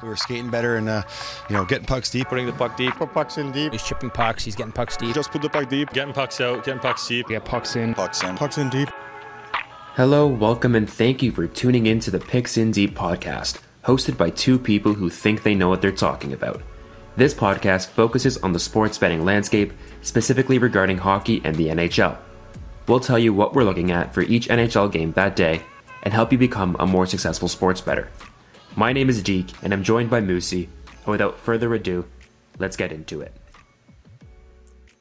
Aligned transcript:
We 0.00 0.08
were 0.08 0.16
skating 0.16 0.50
better 0.50 0.76
and, 0.76 0.88
uh, 0.88 1.02
you 1.48 1.56
know, 1.56 1.64
getting 1.64 1.84
pucks 1.86 2.10
deep. 2.10 2.28
Putting 2.28 2.46
the 2.46 2.52
puck 2.52 2.76
deep. 2.76 2.94
Put 2.94 3.12
pucks 3.12 3.38
in 3.38 3.52
deep. 3.52 3.72
He's 3.72 3.82
chipping 3.82 4.10
pucks. 4.10 4.44
He's 4.44 4.56
getting 4.56 4.72
pucks 4.72 4.96
deep. 4.96 5.14
Just 5.14 5.30
put 5.30 5.42
the 5.42 5.48
puck 5.48 5.68
deep. 5.68 5.92
Getting 5.92 6.14
pucks 6.14 6.40
out. 6.40 6.64
Getting 6.64 6.80
pucks 6.80 7.06
deep. 7.06 7.28
Get 7.28 7.44
pucks 7.44 7.76
in. 7.76 7.94
Pucks 7.94 8.22
in. 8.22 8.36
Pucks 8.36 8.58
in 8.58 8.68
deep. 8.70 8.88
Hello, 9.94 10.26
welcome, 10.26 10.74
and 10.74 10.88
thank 10.88 11.22
you 11.22 11.30
for 11.30 11.46
tuning 11.46 11.86
in 11.86 12.00
to 12.00 12.10
the 12.10 12.18
Picks 12.18 12.56
in 12.56 12.70
Deep 12.70 12.94
podcast, 12.94 13.60
hosted 13.84 14.16
by 14.16 14.30
two 14.30 14.58
people 14.58 14.94
who 14.94 15.10
think 15.10 15.42
they 15.42 15.54
know 15.54 15.68
what 15.68 15.82
they're 15.82 15.92
talking 15.92 16.32
about. 16.32 16.62
This 17.18 17.34
podcast 17.34 17.88
focuses 17.88 18.38
on 18.38 18.54
the 18.54 18.58
sports 18.58 18.96
betting 18.96 19.22
landscape, 19.22 19.74
specifically 20.00 20.56
regarding 20.56 20.96
hockey 20.96 21.42
and 21.44 21.54
the 21.56 21.66
NHL. 21.66 22.16
We'll 22.88 23.00
tell 23.00 23.18
you 23.18 23.34
what 23.34 23.52
we're 23.52 23.64
looking 23.64 23.90
at 23.90 24.14
for 24.14 24.22
each 24.22 24.48
NHL 24.48 24.90
game 24.90 25.12
that 25.12 25.36
day 25.36 25.60
and 26.04 26.14
help 26.14 26.32
you 26.32 26.38
become 26.38 26.74
a 26.80 26.86
more 26.86 27.04
successful 27.04 27.48
sports 27.48 27.82
bettor. 27.82 28.08
My 28.74 28.94
name 28.94 29.10
is 29.10 29.22
Deke, 29.22 29.52
and 29.62 29.70
I'm 29.74 29.82
joined 29.82 30.08
by 30.08 30.22
Moosey. 30.22 30.66
And 31.04 31.06
without 31.06 31.38
further 31.38 31.74
ado, 31.74 32.06
let's 32.58 32.74
get 32.74 32.90
into 32.90 33.20
it. 33.20 33.36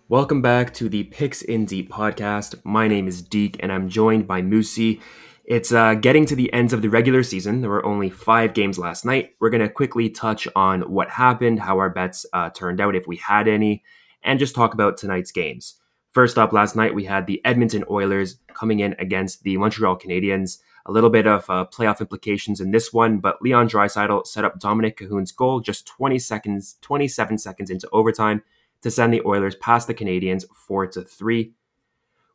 Welcome 0.09 0.41
back 0.41 0.73
to 0.73 0.89
the 0.89 1.05
Picks 1.05 1.41
in 1.41 1.63
Deep 1.63 1.89
podcast. 1.89 2.55
My 2.65 2.89
name 2.89 3.07
is 3.07 3.21
Deke, 3.21 3.55
and 3.61 3.71
I'm 3.71 3.87
joined 3.87 4.27
by 4.27 4.41
Moosey. 4.41 4.99
It's 5.45 5.71
uh, 5.71 5.93
getting 5.93 6.25
to 6.25 6.35
the 6.35 6.51
ends 6.51 6.73
of 6.73 6.81
the 6.81 6.89
regular 6.89 7.23
season. 7.23 7.61
There 7.61 7.69
were 7.69 7.85
only 7.85 8.09
five 8.09 8.53
games 8.53 8.77
last 8.77 9.05
night. 9.05 9.35
We're 9.39 9.49
going 9.49 9.61
to 9.61 9.69
quickly 9.69 10.09
touch 10.09 10.49
on 10.53 10.81
what 10.81 11.09
happened, 11.09 11.61
how 11.61 11.77
our 11.77 11.89
bets 11.89 12.25
uh, 12.33 12.49
turned 12.49 12.81
out, 12.81 12.93
if 12.93 13.07
we 13.07 13.15
had 13.15 13.47
any, 13.47 13.83
and 14.21 14.37
just 14.37 14.53
talk 14.53 14.73
about 14.73 14.97
tonight's 14.97 15.31
games. 15.31 15.75
First 16.09 16.37
up, 16.37 16.51
last 16.51 16.75
night 16.75 16.93
we 16.93 17.05
had 17.05 17.25
the 17.25 17.39
Edmonton 17.45 17.85
Oilers 17.89 18.35
coming 18.53 18.81
in 18.81 18.97
against 18.99 19.43
the 19.43 19.55
Montreal 19.55 19.97
Canadiens. 19.97 20.57
A 20.85 20.91
little 20.91 21.09
bit 21.09 21.27
of 21.27 21.49
uh, 21.49 21.65
playoff 21.71 21.99
implications 21.99 22.59
in 22.59 22.71
this 22.71 22.91
one, 22.91 23.19
but 23.19 23.41
Leon 23.41 23.69
Draisaitl 23.69 24.25
set 24.25 24.43
up 24.43 24.59
Dominik 24.59 24.97
Kahun's 24.97 25.31
goal 25.31 25.59
just 25.59 25.85
20 25.87 26.17
seconds, 26.19 26.77
27 26.81 27.37
seconds 27.37 27.69
into 27.69 27.87
overtime 27.91 28.41
to 28.81 28.91
send 28.91 29.13
the 29.13 29.21
Oilers 29.25 29.55
past 29.55 29.87
the 29.87 29.93
Canadians 29.93 30.45
four 30.53 30.87
to 30.87 31.03
three. 31.03 31.53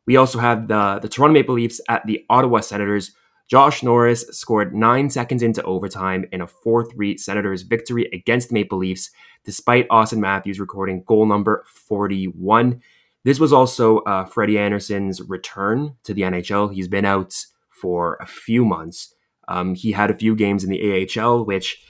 We 0.05 0.15
also 0.15 0.39
have 0.39 0.67
the, 0.67 0.99
the 1.01 1.09
Toronto 1.09 1.33
Maple 1.33 1.55
Leafs 1.55 1.81
at 1.89 2.05
the 2.05 2.25
Ottawa 2.29 2.61
Senators. 2.61 3.11
Josh 3.47 3.83
Norris 3.83 4.25
scored 4.31 4.73
nine 4.73 5.09
seconds 5.09 5.43
into 5.43 5.63
overtime 5.63 6.25
in 6.31 6.41
a 6.41 6.47
4 6.47 6.89
3 6.89 7.17
Senators 7.17 7.61
victory 7.61 8.09
against 8.11 8.49
the 8.49 8.53
Maple 8.53 8.77
Leafs, 8.77 9.11
despite 9.45 9.87
Auston 9.89 10.17
Matthews 10.17 10.59
recording 10.59 11.03
goal 11.05 11.25
number 11.25 11.63
41. 11.67 12.81
This 13.23 13.39
was 13.39 13.53
also 13.53 13.99
uh, 13.99 14.25
Freddie 14.25 14.59
Andersen's 14.59 15.21
return 15.21 15.95
to 16.03 16.13
the 16.13 16.21
NHL. 16.21 16.73
He's 16.73 16.87
been 16.87 17.05
out 17.05 17.45
for 17.81 18.17
a 18.21 18.25
few 18.25 18.65
months. 18.65 19.13
Um, 19.47 19.75
he 19.75 19.91
had 19.91 20.11
a 20.11 20.15
few 20.15 20.35
games 20.35 20.63
in 20.63 20.69
the 20.69 21.07
AHL, 21.19 21.45
which 21.45 21.81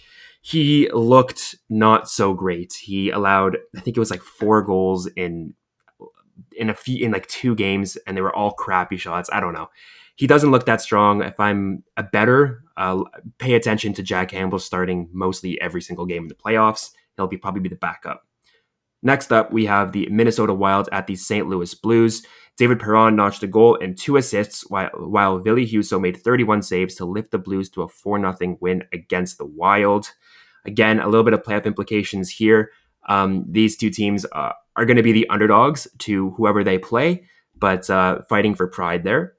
he 0.41 0.89
looked 0.91 1.55
not 1.69 2.09
so 2.09 2.33
great. 2.33 2.73
He 2.73 3.09
allowed, 3.09 3.57
I 3.75 3.81
think 3.81 3.97
it 3.97 3.99
was 3.99 4.11
like 4.11 4.21
four 4.21 4.61
goals 4.61 5.07
in 5.15 5.53
in 6.55 6.69
a 6.69 6.73
few 6.73 7.05
in 7.05 7.11
like 7.11 7.27
two 7.27 7.55
games, 7.55 7.97
and 8.07 8.15
they 8.15 8.21
were 8.21 8.35
all 8.35 8.51
crappy 8.51 8.97
shots. 8.97 9.29
I 9.31 9.39
don't 9.39 9.53
know. 9.53 9.69
He 10.15 10.25
doesn't 10.25 10.51
look 10.51 10.65
that 10.65 10.81
strong. 10.81 11.23
If 11.23 11.39
I'm 11.39 11.83
a 11.95 12.03
better, 12.03 12.63
uh, 12.75 13.03
pay 13.37 13.53
attention 13.53 13.93
to 13.93 14.03
Jack 14.03 14.29
Campbell 14.29 14.59
starting 14.59 15.09
mostly 15.13 15.61
every 15.61 15.81
single 15.81 16.05
game 16.05 16.23
in 16.23 16.27
the 16.27 16.35
playoffs. 16.35 16.91
He'll 17.15 17.27
be 17.27 17.37
probably 17.37 17.61
be 17.61 17.69
the 17.69 17.75
backup. 17.75 18.25
Next 19.03 19.31
up, 19.31 19.51
we 19.51 19.65
have 19.67 19.91
the 19.91 20.07
Minnesota 20.09 20.53
Wild 20.53 20.89
at 20.91 21.05
the 21.05 21.15
St. 21.15 21.47
Louis 21.47 21.73
Blues. 21.75 22.25
David 22.57 22.79
Perron 22.79 23.15
notched 23.15 23.43
a 23.43 23.47
goal 23.47 23.77
and 23.79 23.95
two 23.95 24.17
assists, 24.17 24.67
while, 24.69 24.89
while 24.95 25.37
Ville 25.37 25.57
Husso 25.57 26.01
made 26.01 26.17
31 26.17 26.63
saves 26.63 26.95
to 26.95 27.05
lift 27.05 27.31
the 27.31 27.37
Blues 27.37 27.69
to 27.71 27.83
a 27.83 27.87
4 27.87 28.19
0 28.19 28.57
win 28.59 28.83
against 28.91 29.37
the 29.37 29.45
Wild. 29.45 30.11
Again, 30.65 30.99
a 30.99 31.07
little 31.07 31.23
bit 31.23 31.33
of 31.33 31.43
playoff 31.43 31.65
implications 31.65 32.29
here. 32.29 32.71
Um, 33.07 33.45
these 33.47 33.77
two 33.77 33.91
teams 33.91 34.25
uh, 34.31 34.53
are 34.75 34.85
going 34.85 34.97
to 34.97 35.03
be 35.03 35.11
the 35.11 35.29
underdogs 35.29 35.87
to 35.99 36.31
whoever 36.31 36.63
they 36.63 36.79
play, 36.79 37.25
but 37.55 37.89
uh, 37.89 38.23
fighting 38.23 38.55
for 38.55 38.67
pride 38.67 39.03
there. 39.03 39.35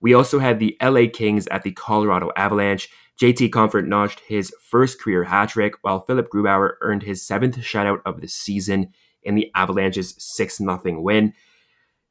We 0.00 0.14
also 0.14 0.38
had 0.38 0.60
the 0.60 0.76
LA 0.80 1.06
Kings 1.12 1.48
at 1.48 1.62
the 1.64 1.72
Colorado 1.72 2.30
Avalanche. 2.36 2.88
JT 3.20 3.50
Compher 3.50 3.84
notched 3.84 4.20
his 4.20 4.54
first 4.60 5.00
career 5.00 5.24
hat 5.24 5.48
trick, 5.48 5.74
while 5.82 6.00
Philip 6.00 6.28
Grubauer 6.30 6.74
earned 6.82 7.02
his 7.02 7.26
seventh 7.26 7.56
shutout 7.56 8.00
of 8.06 8.20
the 8.20 8.28
season 8.28 8.92
in 9.22 9.34
the 9.34 9.50
Avalanche's 9.56 10.14
6 10.22 10.58
0 10.58 10.80
win. 11.00 11.34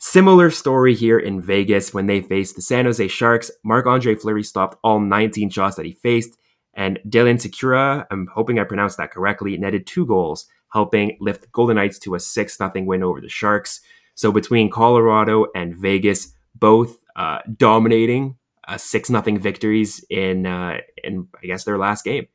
Similar 0.07 0.51
story 0.51 0.93
here 0.93 1.17
in 1.17 1.41
Vegas 1.41 1.91
when 1.91 2.05
they 2.05 2.21
faced 2.21 2.55
the 2.55 2.61
San 2.61 2.85
Jose 2.85 3.07
Sharks. 3.07 3.49
Marc 3.63 3.88
Andre 3.88 4.13
Fleury 4.13 4.43
stopped 4.43 4.77
all 4.83 4.99
19 4.99 5.49
shots 5.49 5.77
that 5.77 5.85
he 5.85 5.93
faced, 5.93 6.38
and 6.75 6.99
Dylan 7.09 7.41
Sikura, 7.41 8.05
I'm 8.11 8.27
hoping 8.27 8.59
I 8.59 8.66
pronounced 8.66 8.97
that 8.97 9.09
correctly, 9.09 9.57
netted 9.57 9.88
two 9.88 10.05
goals, 10.05 10.45
helping 10.71 11.17
lift 11.19 11.51
Golden 11.51 11.77
Knights 11.77 11.97
to 11.99 12.13
a 12.13 12.19
6 12.19 12.57
0 12.57 12.71
win 12.83 13.01
over 13.01 13.19
the 13.19 13.27
Sharks. 13.27 13.81
So 14.13 14.31
between 14.31 14.69
Colorado 14.69 15.47
and 15.55 15.75
Vegas, 15.75 16.33
both 16.53 16.99
uh, 17.16 17.39
dominating 17.57 18.37
uh, 18.67 18.77
6 18.77 19.09
0 19.09 19.22
victories 19.39 20.05
in, 20.11 20.45
uh, 20.45 20.81
in, 21.03 21.27
I 21.41 21.47
guess, 21.47 21.63
their 21.63 21.79
last 21.79 22.05
game. 22.05 22.27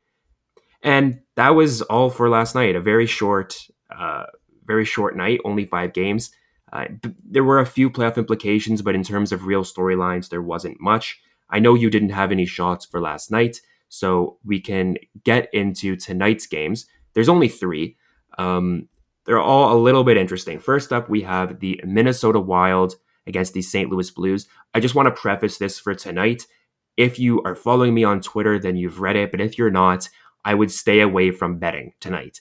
And 0.83 1.21
that 1.37 1.51
was 1.51 1.81
all 1.83 2.09
for 2.09 2.29
last 2.29 2.53
night. 2.53 2.75
A 2.75 2.81
very 2.81 3.07
short, 3.07 3.55
uh, 3.89 4.25
very 4.65 4.83
short 4.83 5.15
night, 5.15 5.39
only 5.45 5.65
five 5.65 5.93
games. 5.93 6.31
There 6.71 7.43
were 7.43 7.59
a 7.59 7.65
few 7.65 7.89
playoff 7.89 8.17
implications, 8.17 8.81
but 8.81 8.95
in 8.95 9.03
terms 9.03 9.31
of 9.31 9.45
real 9.45 9.63
storylines, 9.63 10.29
there 10.29 10.41
wasn't 10.41 10.79
much. 10.79 11.19
I 11.49 11.59
know 11.59 11.73
you 11.73 11.89
didn't 11.89 12.09
have 12.09 12.31
any 12.31 12.45
shots 12.45 12.85
for 12.85 13.01
last 13.01 13.31
night, 13.31 13.61
so 13.89 14.37
we 14.45 14.59
can 14.59 14.97
get 15.23 15.53
into 15.53 15.95
tonight's 15.95 16.47
games. 16.47 16.85
There's 17.13 17.29
only 17.29 17.49
three. 17.49 17.97
Um, 18.37 18.87
they're 19.25 19.39
all 19.39 19.75
a 19.75 19.79
little 19.79 20.03
bit 20.03 20.17
interesting. 20.17 20.59
First 20.59 20.93
up, 20.93 21.09
we 21.09 21.21
have 21.21 21.59
the 21.59 21.81
Minnesota 21.85 22.39
Wild 22.39 22.95
against 23.27 23.53
the 23.53 23.61
St. 23.61 23.89
Louis 23.89 24.09
Blues. 24.09 24.47
I 24.73 24.79
just 24.79 24.95
want 24.95 25.07
to 25.07 25.21
preface 25.21 25.57
this 25.57 25.77
for 25.77 25.93
tonight. 25.93 26.47
If 26.95 27.19
you 27.19 27.41
are 27.43 27.55
following 27.55 27.93
me 27.93 28.03
on 28.03 28.21
Twitter, 28.21 28.57
then 28.57 28.77
you've 28.77 29.01
read 29.01 29.15
it, 29.15 29.31
but 29.31 29.41
if 29.41 29.57
you're 29.57 29.69
not, 29.69 30.09
I 30.43 30.53
would 30.53 30.71
stay 30.71 31.01
away 31.01 31.31
from 31.31 31.59
betting 31.59 31.93
tonight 31.99 32.39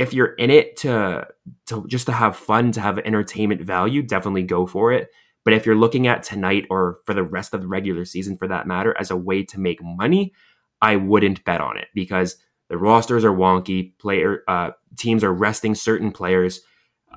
if 0.00 0.14
you're 0.14 0.32
in 0.34 0.50
it 0.50 0.78
to 0.78 1.28
to 1.66 1.86
just 1.86 2.06
to 2.06 2.12
have 2.12 2.34
fun, 2.34 2.72
to 2.72 2.80
have 2.80 2.98
entertainment 3.00 3.60
value, 3.60 4.02
definitely 4.02 4.42
go 4.42 4.66
for 4.66 4.92
it. 4.92 5.10
But 5.44 5.52
if 5.52 5.66
you're 5.66 5.76
looking 5.76 6.06
at 6.06 6.22
tonight 6.22 6.66
or 6.70 7.00
for 7.04 7.12
the 7.12 7.22
rest 7.22 7.52
of 7.52 7.60
the 7.60 7.68
regular 7.68 8.06
season 8.06 8.38
for 8.38 8.48
that 8.48 8.66
matter 8.66 8.96
as 8.98 9.10
a 9.10 9.16
way 9.16 9.42
to 9.44 9.60
make 9.60 9.82
money, 9.82 10.32
I 10.80 10.96
wouldn't 10.96 11.44
bet 11.44 11.60
on 11.60 11.76
it 11.76 11.88
because 11.94 12.36
the 12.70 12.78
rosters 12.78 13.26
are 13.26 13.32
wonky. 13.32 13.92
Player 13.98 14.42
uh, 14.48 14.70
teams 14.96 15.22
are 15.22 15.34
resting 15.34 15.74
certain 15.74 16.12
players. 16.12 16.62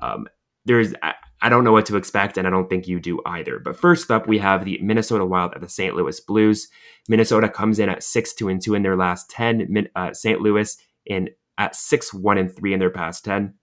Um, 0.02 0.26
there's 0.66 0.92
I, 1.02 1.14
I 1.40 1.48
don't 1.48 1.64
know 1.64 1.72
what 1.72 1.86
to 1.86 1.96
expect, 1.96 2.36
and 2.36 2.46
I 2.46 2.50
don't 2.50 2.68
think 2.68 2.86
you 2.86 3.00
do 3.00 3.22
either. 3.24 3.58
But 3.58 3.78
first 3.78 4.10
up, 4.10 4.28
we 4.28 4.38
have 4.38 4.66
the 4.66 4.78
Minnesota 4.82 5.24
Wild 5.24 5.54
at 5.54 5.62
the 5.62 5.70
St. 5.70 5.94
Louis 5.94 6.20
Blues. 6.20 6.68
Minnesota 7.08 7.48
comes 7.48 7.78
in 7.78 7.88
at 7.88 8.02
six 8.02 8.34
two 8.34 8.48
and 8.50 8.60
two 8.60 8.74
in 8.74 8.82
their 8.82 8.96
last 8.96 9.30
ten. 9.30 9.88
Uh, 9.96 10.12
St. 10.12 10.42
Louis 10.42 10.76
in 11.06 11.30
at 11.58 11.76
6 11.76 12.14
1 12.14 12.38
and 12.38 12.54
3 12.54 12.74
in 12.74 12.80
their 12.80 12.90
past 12.90 13.24
10. 13.24 13.54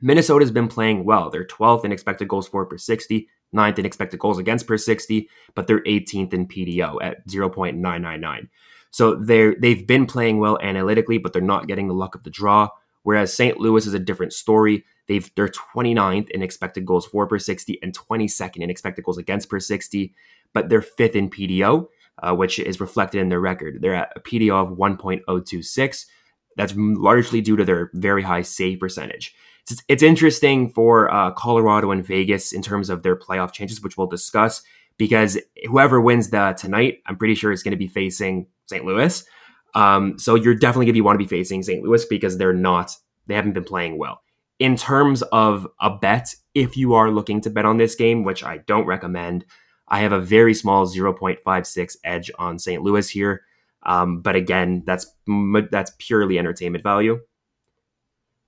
Minnesota's 0.00 0.50
been 0.50 0.68
playing 0.68 1.04
well. 1.04 1.30
They're 1.30 1.44
12th 1.44 1.84
in 1.84 1.92
expected 1.92 2.28
goals 2.28 2.48
for 2.48 2.66
per 2.66 2.78
60, 2.78 3.28
9th 3.54 3.78
in 3.78 3.86
expected 3.86 4.20
goals 4.20 4.38
against 4.38 4.66
per 4.66 4.76
60, 4.76 5.28
but 5.54 5.66
they're 5.66 5.82
18th 5.82 6.34
in 6.34 6.46
PDO 6.46 6.98
at 7.02 7.26
0.999. 7.26 8.48
So 8.90 9.14
they're 9.14 9.54
they've 9.54 9.86
been 9.86 10.06
playing 10.06 10.38
well 10.38 10.58
analytically, 10.62 11.18
but 11.18 11.32
they're 11.32 11.42
not 11.42 11.66
getting 11.66 11.88
the 11.88 11.94
luck 11.94 12.14
of 12.14 12.22
the 12.22 12.30
draw. 12.30 12.68
Whereas 13.02 13.32
St. 13.32 13.58
Louis 13.58 13.86
is 13.86 13.94
a 13.94 13.98
different 13.98 14.32
story. 14.32 14.84
They've 15.06 15.30
they're 15.34 15.48
29th 15.48 16.30
in 16.30 16.42
expected 16.42 16.84
goals 16.84 17.06
for 17.06 17.26
per 17.26 17.38
60 17.38 17.78
and 17.82 17.96
22nd 17.96 18.62
in 18.62 18.70
expected 18.70 19.04
goals 19.04 19.18
against 19.18 19.48
per 19.48 19.60
60, 19.60 20.14
but 20.52 20.68
they're 20.68 20.82
fifth 20.82 21.14
in 21.14 21.30
PDO, 21.30 21.88
uh, 22.22 22.34
which 22.34 22.58
is 22.58 22.80
reflected 22.80 23.20
in 23.20 23.28
their 23.28 23.40
record. 23.40 23.80
They're 23.80 23.94
at 23.94 24.12
a 24.16 24.20
PDO 24.20 24.72
of 24.72 24.78
1.026 24.78 26.06
that's 26.56 26.74
largely 26.76 27.40
due 27.40 27.56
to 27.56 27.64
their 27.64 27.90
very 27.94 28.22
high 28.22 28.42
save 28.42 28.80
percentage. 28.80 29.34
It's, 29.70 29.82
it's 29.88 30.02
interesting 30.02 30.70
for 30.70 31.12
uh, 31.12 31.32
Colorado 31.32 31.90
and 31.90 32.04
Vegas 32.04 32.52
in 32.52 32.62
terms 32.62 32.88
of 32.90 33.02
their 33.02 33.16
playoff 33.16 33.52
chances, 33.52 33.82
which 33.82 33.96
we'll 33.96 34.06
discuss, 34.06 34.62
because 34.96 35.38
whoever 35.66 36.00
wins 36.00 36.30
the 36.30 36.56
tonight, 36.58 37.02
I'm 37.06 37.16
pretty 37.16 37.34
sure 37.34 37.52
is 37.52 37.62
going 37.62 37.72
to 37.72 37.78
be 37.78 37.88
facing 37.88 38.46
St. 38.66 38.84
Louis. 38.84 39.24
Um, 39.74 40.18
so 40.18 40.34
you're 40.34 40.54
definitely 40.54 40.86
going 40.86 40.94
to 40.94 41.00
want 41.02 41.20
to 41.20 41.24
be 41.24 41.28
facing 41.28 41.62
St. 41.62 41.82
Louis 41.82 42.04
because 42.06 42.38
they're 42.38 42.52
not, 42.52 42.96
they 43.26 43.34
haven't 43.34 43.52
been 43.52 43.64
playing 43.64 43.98
well. 43.98 44.22
In 44.58 44.76
terms 44.76 45.20
of 45.22 45.66
a 45.80 45.90
bet, 45.90 46.34
if 46.54 46.78
you 46.78 46.94
are 46.94 47.10
looking 47.10 47.42
to 47.42 47.50
bet 47.50 47.66
on 47.66 47.76
this 47.76 47.94
game, 47.94 48.24
which 48.24 48.42
I 48.42 48.58
don't 48.58 48.86
recommend, 48.86 49.44
I 49.88 50.00
have 50.00 50.12
a 50.12 50.20
very 50.20 50.54
small 50.54 50.86
0.56 50.86 51.96
edge 52.04 52.30
on 52.38 52.58
St. 52.58 52.82
Louis 52.82 53.08
here. 53.08 53.42
Um, 53.86 54.20
but 54.20 54.36
again, 54.36 54.82
that's 54.84 55.06
that's 55.70 55.92
purely 55.98 56.38
entertainment 56.38 56.82
value. 56.82 57.20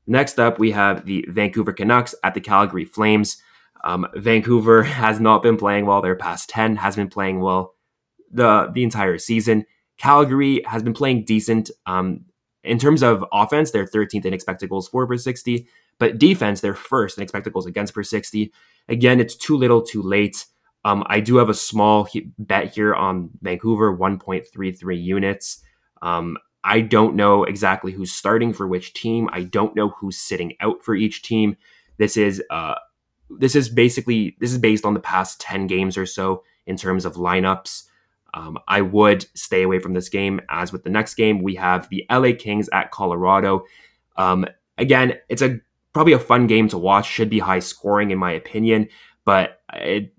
Next 0.06 0.38
up, 0.38 0.58
we 0.58 0.72
have 0.72 1.06
the 1.06 1.24
Vancouver 1.28 1.72
Canucks 1.72 2.14
at 2.24 2.34
the 2.34 2.40
Calgary 2.40 2.84
Flames. 2.84 3.40
Um, 3.84 4.06
Vancouver 4.14 4.82
has 5.02 5.20
not 5.20 5.42
been 5.42 5.56
playing 5.56 5.86
well. 5.86 6.02
Their 6.02 6.16
past 6.16 6.48
10 6.50 6.76
has 6.76 6.96
been 6.96 7.08
playing 7.08 7.40
well 7.40 7.74
the, 8.30 8.70
the 8.72 8.82
entire 8.82 9.18
season. 9.18 9.64
Calgary 9.96 10.62
has 10.66 10.82
been 10.82 10.94
playing 10.94 11.24
decent. 11.24 11.70
Um, 11.86 12.24
in 12.64 12.78
terms 12.78 13.02
of 13.02 13.24
offense, 13.32 13.70
they're 13.70 13.86
13th 13.86 14.24
in 14.24 14.34
expected 14.34 14.70
goals 14.70 14.88
for 14.88 15.06
per 15.06 15.16
60, 15.16 15.68
but 15.98 16.18
defense, 16.18 16.60
they're 16.60 16.74
first 16.74 17.16
in 17.16 17.22
expected 17.22 17.52
goals 17.52 17.66
against 17.66 17.94
per 17.94 18.02
60. 18.02 18.52
Again, 18.88 19.20
it's 19.20 19.36
too 19.36 19.56
little, 19.56 19.82
too 19.82 20.02
late. 20.02 20.46
Um, 20.84 21.04
I 21.06 21.20
do 21.20 21.36
have 21.36 21.48
a 21.48 21.54
small 21.54 22.04
he- 22.04 22.30
bet 22.38 22.74
here 22.74 22.94
on 22.94 23.30
Vancouver, 23.42 23.96
1.33 23.96 25.02
units. 25.02 25.62
Um, 26.02 26.38
I 26.64 26.80
don't 26.80 27.16
know 27.16 27.44
exactly 27.44 27.92
who's 27.92 28.12
starting 28.12 28.52
for 28.52 28.66
which 28.66 28.94
team. 28.94 29.28
I 29.32 29.42
don't 29.42 29.74
know 29.76 29.90
who's 29.90 30.18
sitting 30.18 30.54
out 30.60 30.84
for 30.84 30.94
each 30.94 31.22
team. 31.22 31.56
This 31.98 32.16
is 32.16 32.42
uh, 32.50 32.74
this 33.30 33.54
is 33.54 33.68
basically 33.68 34.36
this 34.40 34.52
is 34.52 34.58
based 34.58 34.84
on 34.84 34.94
the 34.94 35.00
past 35.00 35.40
10 35.40 35.66
games 35.66 35.96
or 35.96 36.06
so 36.06 36.42
in 36.66 36.76
terms 36.76 37.04
of 37.04 37.14
lineups. 37.14 37.84
Um, 38.34 38.58
I 38.68 38.82
would 38.82 39.26
stay 39.34 39.62
away 39.62 39.78
from 39.78 39.94
this 39.94 40.08
game. 40.08 40.40
As 40.50 40.72
with 40.72 40.84
the 40.84 40.90
next 40.90 41.14
game, 41.14 41.42
we 41.42 41.54
have 41.54 41.88
the 41.88 42.04
LA 42.10 42.32
Kings 42.38 42.68
at 42.72 42.90
Colorado. 42.90 43.64
Um, 44.16 44.46
again, 44.76 45.14
it's 45.28 45.42
a 45.42 45.60
probably 45.92 46.12
a 46.12 46.18
fun 46.18 46.46
game 46.46 46.68
to 46.68 46.78
watch. 46.78 47.06
Should 47.06 47.30
be 47.30 47.38
high 47.38 47.60
scoring 47.60 48.10
in 48.10 48.18
my 48.18 48.32
opinion, 48.32 48.88
but 49.24 49.57
it, 49.74 50.12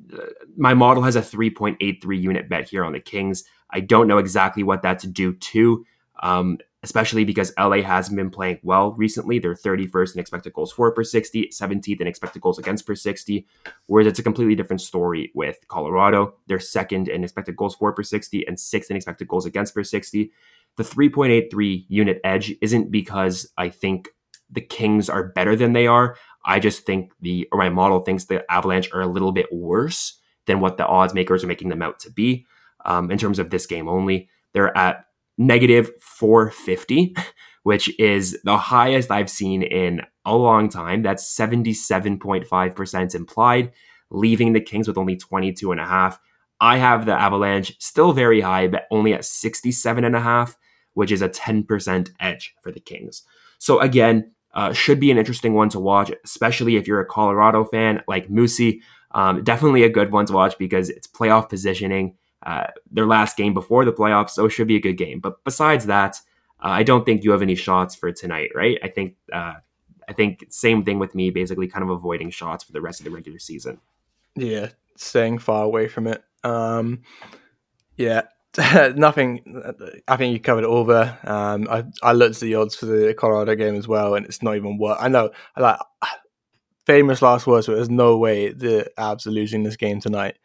my 0.58 0.74
model 0.74 1.04
has 1.04 1.16
a 1.16 1.22
3.83 1.22 2.22
unit 2.22 2.50
bet 2.50 2.70
here 2.70 2.84
on 2.84 2.94
the 2.94 3.00
Kings. 3.00 3.44
I 3.72 3.80
don't 3.80 4.08
know 4.08 4.18
exactly 4.18 4.64
what 4.64 4.82
that's 4.82 5.06
due 5.06 5.34
to. 5.34 5.86
Um, 6.22 6.60
especially 6.84 7.26
because 7.26 7.52
LA 7.58 7.82
hasn't 7.82 8.16
been 8.16 8.30
playing 8.30 8.60
well 8.64 8.94
recently. 8.94 9.40
They're 9.40 9.54
31st 9.54 10.16
in 10.16 10.20
expected 10.20 10.54
goals 10.54 10.72
for 10.72 10.92
per 10.92 11.04
60, 11.04 11.50
17th 11.50 12.02
in 12.02 12.08
expected 12.08 12.42
goals 12.42 12.58
against 12.58 12.86
per 12.86 12.96
60, 12.96 13.46
whereas 13.88 14.08
it's 14.08 14.20
a 14.20 14.24
completely 14.24 14.56
different 14.56 14.82
story 14.82 15.32
with 15.36 15.58
Colorado. 15.68 16.36
They're 16.48 16.60
second 16.60 17.10
in 17.10 17.24
expected 17.24 17.58
goals 17.58 17.76
for 17.76 17.92
per 17.94 18.04
60 18.04 18.48
and 18.48 18.60
sixth 18.60 18.90
in 18.90 18.96
expected 18.96 19.28
goals 19.28 19.46
against 19.46 19.76
per 19.76 19.84
60. 19.84 20.32
The 20.78 20.84
3.83 20.84 21.86
unit 21.90 22.22
edge 22.24 22.56
isn't 22.62 22.92
because 22.92 23.52
I 23.58 23.70
think 23.70 24.10
the 24.50 24.62
Kings 24.62 25.10
are 25.10 25.28
better 25.28 25.56
than 25.56 25.74
they 25.74 25.86
are. 25.86 26.16
I 26.46 26.60
just 26.60 26.86
think 26.86 27.12
the, 27.22 27.48
or 27.52 27.60
my 27.60 27.70
model 27.70 28.00
thinks 28.00 28.26
the 28.26 28.50
Avalanche 28.52 28.90
are 28.94 29.02
a 29.02 29.08
little 29.08 29.32
bit 29.32 29.48
worse 29.52 30.20
than 30.46 30.60
what 30.60 30.78
the 30.78 30.86
odds 30.86 31.14
makers 31.14 31.44
are 31.44 31.48
making 31.48 31.70
them 31.70 31.82
out 31.82 32.00
to 32.00 32.12
be 32.12 32.46
um, 32.86 33.12
in 33.12 33.18
terms 33.18 33.40
of 33.40 33.50
this 33.50 33.66
game 33.66 33.88
only. 33.88 34.30
They're 34.54 34.76
at 34.76 35.06
negative 35.38 35.92
450, 36.02 37.16
which 37.64 37.98
is 38.00 38.40
the 38.44 38.58
highest 38.58 39.12
I've 39.12 39.30
seen 39.30 39.64
in 39.64 40.02
a 40.26 40.36
long 40.36 40.70
time. 40.70 41.02
That's 41.02 41.36
77.5% 41.36 43.16
implied, 43.16 43.72
leaving 44.10 44.54
the 44.54 44.62
Kings 44.62 44.88
with 44.88 44.98
only 44.98 45.16
22 45.16 45.72
and 45.72 45.82
a 45.82 45.86
half. 45.86 46.20
I 46.62 46.78
have 46.78 47.06
the 47.06 47.14
Avalanche 47.14 47.76
still 47.80 48.12
very 48.12 48.42
high, 48.42 48.68
but 48.68 48.86
only 48.92 49.14
at 49.14 49.26
67 49.26 50.04
and 50.04 50.16
a 50.16 50.20
half, 50.20 50.58
which 50.94 51.12
is 51.12 51.22
a 51.22 51.30
10% 51.30 52.10
edge 52.20 52.54
for 52.62 52.72
the 52.72 52.82
Kings. 52.82 53.24
So 53.60 53.80
again, 53.80 54.32
uh, 54.54 54.74
should 54.74 55.00
be 55.00 55.12
an 55.12 55.18
interesting 55.18 55.54
one 55.54 55.70
to 55.70 55.80
watch, 55.80 56.12
especially 56.24 56.76
if 56.76 56.88
you're 56.88 57.02
a 57.02 57.06
Colorado 57.06 57.64
fan 57.64 58.02
like 58.08 58.30
Moosey. 58.30 58.82
Um, 59.12 59.44
definitely 59.44 59.84
a 59.84 59.90
good 59.90 60.12
one 60.12 60.26
to 60.28 60.34
watch 60.34 60.58
because 60.58 60.90
it's 60.90 61.08
playoff 61.08 61.50
positioning 61.50 62.16
uh, 62.44 62.68
their 62.92 63.06
last 63.06 63.38
game 63.38 63.54
before 63.54 63.86
the 63.86 63.94
playoffs, 63.94 64.32
so 64.32 64.46
it 64.46 64.52
should 64.52 64.68
be 64.68 64.76
a 64.76 64.82
good 64.82 64.94
game. 64.94 65.20
But 65.20 65.44
besides 65.44 65.86
that, 65.88 66.20
uh, 66.64 66.70
I 66.70 66.84
don't 66.84 67.06
think 67.06 67.24
you 67.24 67.32
have 67.32 67.42
any 67.42 67.56
shots 67.56 67.96
for 67.96 68.12
tonight, 68.12 68.52
right? 68.56 68.78
I 68.84 68.88
think 68.88 69.16
uh, 69.32 69.56
I 70.08 70.14
think 70.14 70.46
same 70.50 70.84
thing 70.84 71.00
with 71.00 71.16
me, 71.16 71.30
basically 71.30 71.68
kind 71.68 71.84
of 71.84 71.90
avoiding 71.90 72.32
shots 72.32 72.64
for 72.64 72.72
the 72.72 72.82
rest 72.82 73.00
of 73.00 73.06
the 73.06 73.12
regular 73.12 73.40
season. 73.40 73.80
Yeah, 74.36 74.70
staying 74.96 75.40
far 75.40 75.64
away 75.64 75.88
from 75.88 76.08
it. 76.08 76.24
Um, 76.44 77.02
yeah, 77.98 78.24
nothing. 78.96 79.64
I 80.08 80.18
think 80.18 80.34
you 80.34 80.40
covered 80.40 80.64
it 80.64 80.68
all 80.68 80.86
there. 80.86 81.18
Um, 81.24 81.68
I 81.70 81.84
I 82.02 82.14
looked 82.14 82.36
at 82.36 82.42
the 82.42 82.56
odds 82.56 82.76
for 82.76 82.86
the 82.86 83.14
Colorado 83.14 83.56
game 83.56 83.76
as 83.76 83.88
well, 83.88 84.16
and 84.16 84.26
it's 84.26 84.42
not 84.42 84.56
even 84.56 84.78
worth. 84.78 84.98
I 85.00 85.08
know, 85.08 85.32
like 85.58 85.80
famous 86.86 87.22
last 87.22 87.48
words, 87.48 87.68
but 87.68 87.76
there's 87.76 87.90
no 87.90 88.18
way 88.18 88.52
the 88.52 88.90
Abs 88.98 89.28
are 89.28 89.32
losing 89.32 89.64
this 89.64 89.78
game 89.78 90.00
tonight. 90.00 90.38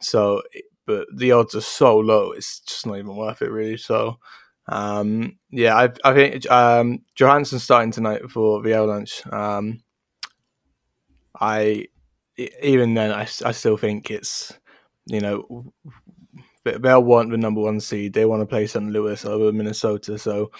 So 0.00 0.42
but 0.88 1.06
the 1.14 1.32
odds 1.32 1.54
are 1.54 1.60
so 1.60 1.98
low, 1.98 2.32
it's 2.32 2.60
just 2.60 2.86
not 2.86 2.96
even 2.96 3.14
worth 3.14 3.42
it, 3.42 3.50
really. 3.50 3.76
So, 3.76 4.18
um, 4.68 5.38
yeah, 5.50 5.76
I, 5.76 5.90
I 6.02 6.14
think 6.14 6.50
um, 6.50 7.00
Johansson 7.14 7.58
starting 7.58 7.92
tonight 7.92 8.28
for 8.30 8.62
the 8.62 8.72
Avalanche. 8.72 9.22
Um, 9.30 9.82
I 11.38 11.88
even 12.62 12.94
then, 12.94 13.12
I, 13.12 13.28
I 13.44 13.52
still 13.52 13.76
think 13.76 14.10
it's 14.10 14.58
you 15.06 15.20
know 15.20 15.72
they'll 16.72 17.02
want 17.02 17.30
the 17.30 17.36
number 17.36 17.60
one 17.60 17.80
seed. 17.80 18.12
They 18.12 18.24
want 18.24 18.42
to 18.42 18.46
play 18.46 18.66
St. 18.66 18.90
Louis 18.90 19.24
over 19.24 19.52
Minnesota. 19.52 20.18
So, 20.18 20.50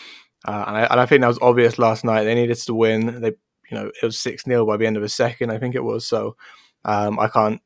uh, 0.46 0.64
and, 0.66 0.76
I, 0.76 0.82
and 0.84 1.00
I 1.00 1.06
think 1.06 1.20
that 1.20 1.28
was 1.28 1.38
obvious 1.40 1.78
last 1.78 2.04
night. 2.04 2.24
They 2.24 2.34
needed 2.34 2.56
to 2.58 2.74
win. 2.74 3.20
They, 3.20 3.32
you 3.70 3.76
know, 3.76 3.90
it 4.02 4.06
was 4.06 4.18
six 4.18 4.44
0 4.44 4.66
by 4.66 4.76
the 4.76 4.86
end 4.86 4.96
of 4.96 5.02
the 5.02 5.08
second. 5.08 5.50
I 5.50 5.58
think 5.58 5.74
it 5.74 5.84
was. 5.84 6.06
So, 6.06 6.36
um, 6.84 7.18
I 7.18 7.28
can't, 7.28 7.60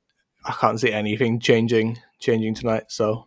I 0.45 0.53
can't 0.53 0.81
see 0.81 0.93
anything 0.93 1.39
changing 1.41 1.99
changing 2.19 2.55
tonight. 2.55 2.85
So, 2.89 3.27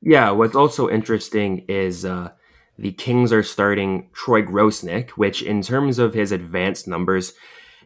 yeah, 0.00 0.30
what's 0.30 0.54
also 0.54 0.88
interesting 0.88 1.64
is 1.68 2.04
uh, 2.04 2.30
the 2.78 2.92
Kings 2.92 3.32
are 3.32 3.42
starting 3.42 4.10
Troy 4.12 4.42
Grosenick, 4.42 5.10
which, 5.10 5.42
in 5.42 5.62
terms 5.62 5.98
of 5.98 6.14
his 6.14 6.30
advanced 6.30 6.86
numbers, 6.86 7.32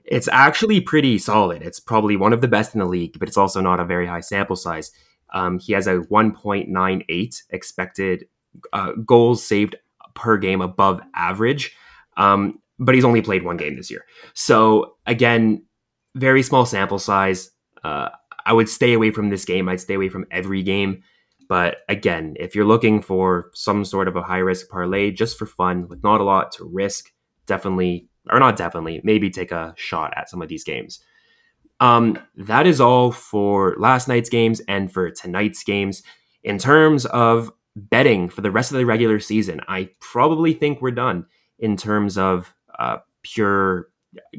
it's 0.05 0.29
actually 0.29 0.81
pretty 0.81 1.19
solid. 1.19 1.63
It's 1.63 1.81
probably 1.81 2.17
one 2.17 2.33
of 2.33 2.41
the 2.41 2.49
best 2.49 2.75
in 2.75 2.81
the 2.81 2.87
league, 2.87 3.19
but 3.19 3.29
it's 3.29 3.37
also 3.37 3.61
not 3.61 3.81
a 3.81 3.85
very 3.85 4.07
high 4.07 4.21
sample 4.21 4.57
size. 4.57 4.91
Um, 5.33 5.59
he 5.59 5.73
has 5.73 5.87
a 5.87 6.01
1.98 6.11 7.43
expected 7.51 8.27
uh, 8.73 8.93
goals 9.07 9.45
saved 9.45 9.77
per 10.15 10.37
game 10.37 10.61
above 10.61 11.01
average, 11.15 11.75
um, 12.17 12.61
but 12.79 12.95
he's 12.95 13.05
only 13.05 13.23
played 13.23 13.45
one 13.45 13.57
game 13.57 13.77
this 13.77 13.91
year. 13.91 14.05
So, 14.35 14.97
again, 15.07 15.65
very 16.15 16.43
small 16.43 16.67
sample 16.67 16.99
size. 16.99 17.51
Uh, 17.83 18.11
I 18.45 18.53
would 18.53 18.69
stay 18.69 18.93
away 18.93 19.11
from 19.11 19.31
this 19.31 19.45
game. 19.45 19.69
I'd 19.69 19.81
stay 19.81 19.95
away 19.95 20.09
from 20.09 20.27
every 20.31 20.63
game. 20.63 21.03
But 21.49 21.79
again, 21.89 22.35
if 22.39 22.55
you're 22.55 22.65
looking 22.65 23.03
for 23.03 23.51
some 23.55 23.85
sort 23.85 24.09
of 24.09 24.17
a 24.17 24.23
high 24.23 24.39
risk 24.39 24.69
parlay 24.69 25.11
just 25.11 25.39
for 25.39 25.47
fun 25.47 25.89
with 25.89 26.03
not 26.03 26.21
a 26.21 26.25
lot 26.25 26.53
to 26.53 26.65
risk, 26.65 27.13
definitely, 27.47 28.09
or 28.31 28.39
not 28.39 28.57
definitely, 28.57 29.01
maybe 29.05 29.31
take 29.31 29.53
a 29.53 29.75
shot 29.77 30.13
at 30.17 30.29
some 30.29 30.43
of 30.43 30.49
these 30.49 30.65
games. 30.65 31.01
Um, 31.81 32.19
that 32.37 32.67
is 32.67 32.81
all 32.81 33.11
for 33.11 33.75
last 33.79 34.09
night's 34.09 34.29
games 34.29 34.61
and 34.69 34.93
for 34.93 35.11
tonight's 35.11 35.65
games. 35.65 36.03
In 36.45 36.59
terms 36.59 37.07
of 37.07 37.51
betting 37.75 38.29
for 38.29 38.41
the 38.41 38.51
rest 38.51 38.71
of 38.71 38.79
the 38.79 38.87
regular 38.87 39.19
season, 39.19 39.61
I 39.67 39.91
probably 40.01 40.53
think 40.53 40.81
we're 40.81 40.91
done 40.93 41.27
in 41.59 41.77
terms 41.77 42.19
of 42.19 42.55
uh, 42.79 42.99
pure 43.23 43.89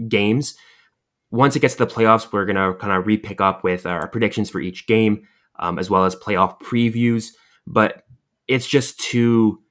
games 0.08 0.56
once 1.34 1.56
it 1.56 1.62
gets 1.62 1.74
to 1.76 1.86
the 1.86 1.92
playoffs, 1.92 2.32
we're 2.32 2.46
going 2.46 2.56
to 2.56 2.78
kind 2.78 2.94
of 2.94 3.08
re-pick 3.08 3.42
up 3.42 3.64
with 3.64 3.88
our 3.88 4.08
predictions 4.08 4.52
for 4.52 4.62
each 4.62 4.86
game, 4.86 5.28
um, 5.58 5.80
as 5.80 5.90
well 5.90 6.06
as 6.06 6.16
playoff 6.16 6.62
previews. 6.62 7.30
But 7.66 8.04
it's 8.48 8.68
just 8.68 9.00
too 9.00 9.63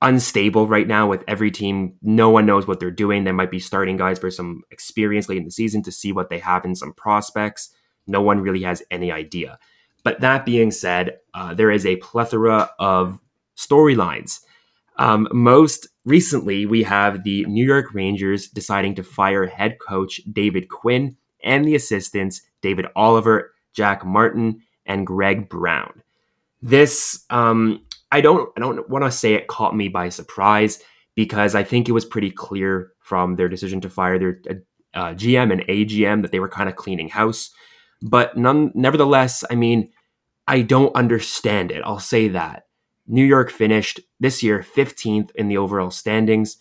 unstable 0.00 0.66
right 0.66 0.86
now 0.86 1.08
with 1.08 1.24
every 1.26 1.50
team. 1.50 1.94
No 2.02 2.30
one 2.30 2.46
knows 2.46 2.66
what 2.66 2.80
they're 2.80 2.90
doing. 2.90 3.24
They 3.24 3.32
might 3.32 3.50
be 3.50 3.58
starting 3.58 3.96
guys 3.96 4.18
for 4.18 4.30
some 4.30 4.62
experience 4.70 5.28
late 5.28 5.38
in 5.38 5.44
the 5.44 5.50
season 5.50 5.82
to 5.84 5.92
see 5.92 6.12
what 6.12 6.30
they 6.30 6.38
have 6.38 6.64
in 6.64 6.74
some 6.74 6.92
prospects. 6.92 7.74
No 8.06 8.22
one 8.22 8.40
really 8.40 8.62
has 8.62 8.82
any 8.90 9.10
idea. 9.10 9.58
But 10.04 10.20
that 10.20 10.44
being 10.44 10.70
said, 10.70 11.18
uh, 11.34 11.54
there 11.54 11.70
is 11.70 11.84
a 11.84 11.96
plethora 11.96 12.70
of 12.78 13.18
storylines. 13.56 14.40
Um, 14.96 15.28
most 15.32 15.88
Recently, 16.08 16.64
we 16.64 16.84
have 16.84 17.22
the 17.22 17.44
New 17.44 17.66
York 17.66 17.92
Rangers 17.92 18.48
deciding 18.48 18.94
to 18.94 19.02
fire 19.02 19.46
head 19.46 19.76
coach 19.78 20.22
David 20.32 20.70
Quinn 20.70 21.18
and 21.44 21.66
the 21.66 21.74
assistants 21.74 22.40
David 22.62 22.86
Oliver, 22.96 23.52
Jacques 23.76 24.06
Martin, 24.06 24.62
and 24.86 25.06
Greg 25.06 25.50
Brown. 25.50 26.02
This, 26.62 27.26
um, 27.28 27.84
I 28.10 28.20
don't, 28.20 28.50
I 28.56 28.60
don't 28.60 28.88
want 28.88 29.04
to 29.04 29.10
say 29.10 29.34
it 29.34 29.48
caught 29.48 29.76
me 29.76 29.88
by 29.88 30.08
surprise 30.08 30.82
because 31.14 31.54
I 31.54 31.62
think 31.62 31.88
it 31.88 31.92
was 31.92 32.04
pretty 32.04 32.30
clear 32.30 32.92
from 33.00 33.36
their 33.36 33.48
decision 33.48 33.80
to 33.82 33.90
fire 33.90 34.18
their 34.18 34.40
uh, 34.48 34.54
uh 34.94 35.14
GM 35.14 35.52
and 35.52 35.62
AGM 35.62 36.22
that 36.22 36.32
they 36.32 36.40
were 36.40 36.48
kind 36.48 36.68
of 36.68 36.76
cleaning 36.76 37.08
house. 37.08 37.50
But 38.00 38.36
none, 38.36 38.70
nevertheless, 38.74 39.44
I 39.50 39.54
mean, 39.54 39.90
I 40.46 40.62
don't 40.62 40.94
understand 40.96 41.70
it. 41.70 41.82
I'll 41.84 41.98
say 41.98 42.28
that. 42.28 42.64
New 43.06 43.24
York 43.24 43.50
finished 43.50 44.00
this 44.20 44.42
year 44.42 44.64
15th 44.64 45.30
in 45.34 45.48
the 45.48 45.58
overall 45.58 45.90
standings. 45.90 46.56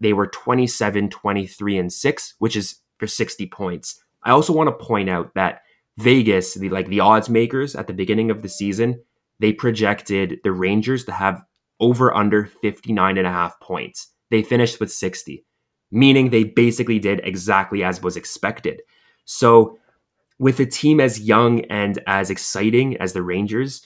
They 0.00 0.12
were 0.12 0.26
27, 0.28 1.10
23, 1.10 1.78
and 1.78 1.92
6, 1.92 2.34
which 2.38 2.56
is 2.56 2.76
for 2.98 3.06
60 3.06 3.46
points. 3.46 4.02
I 4.22 4.30
also 4.30 4.52
want 4.52 4.68
to 4.68 4.84
point 4.84 5.08
out 5.08 5.34
that 5.34 5.62
Vegas, 5.96 6.54
the 6.54 6.68
like 6.68 6.88
the 6.88 7.00
odds 7.00 7.28
makers 7.28 7.74
at 7.74 7.88
the 7.88 7.92
beginning 7.92 8.30
of 8.30 8.42
the 8.42 8.48
season, 8.48 9.02
they 9.40 9.52
projected 9.52 10.40
the 10.44 10.52
Rangers 10.52 11.04
to 11.04 11.12
have 11.12 11.42
over 11.80 12.14
under 12.14 12.46
59 12.46 13.18
and 13.18 13.26
a 13.26 13.30
half 13.30 13.58
points. 13.60 14.08
They 14.30 14.42
finished 14.42 14.80
with 14.80 14.92
60, 14.92 15.44
meaning 15.90 16.30
they 16.30 16.44
basically 16.44 16.98
did 16.98 17.20
exactly 17.24 17.84
as 17.84 18.02
was 18.02 18.16
expected. 18.16 18.82
So, 19.24 19.78
with 20.38 20.60
a 20.60 20.66
team 20.66 21.00
as 21.00 21.20
young 21.20 21.62
and 21.62 22.00
as 22.06 22.30
exciting 22.30 22.96
as 22.98 23.12
the 23.12 23.22
Rangers, 23.22 23.82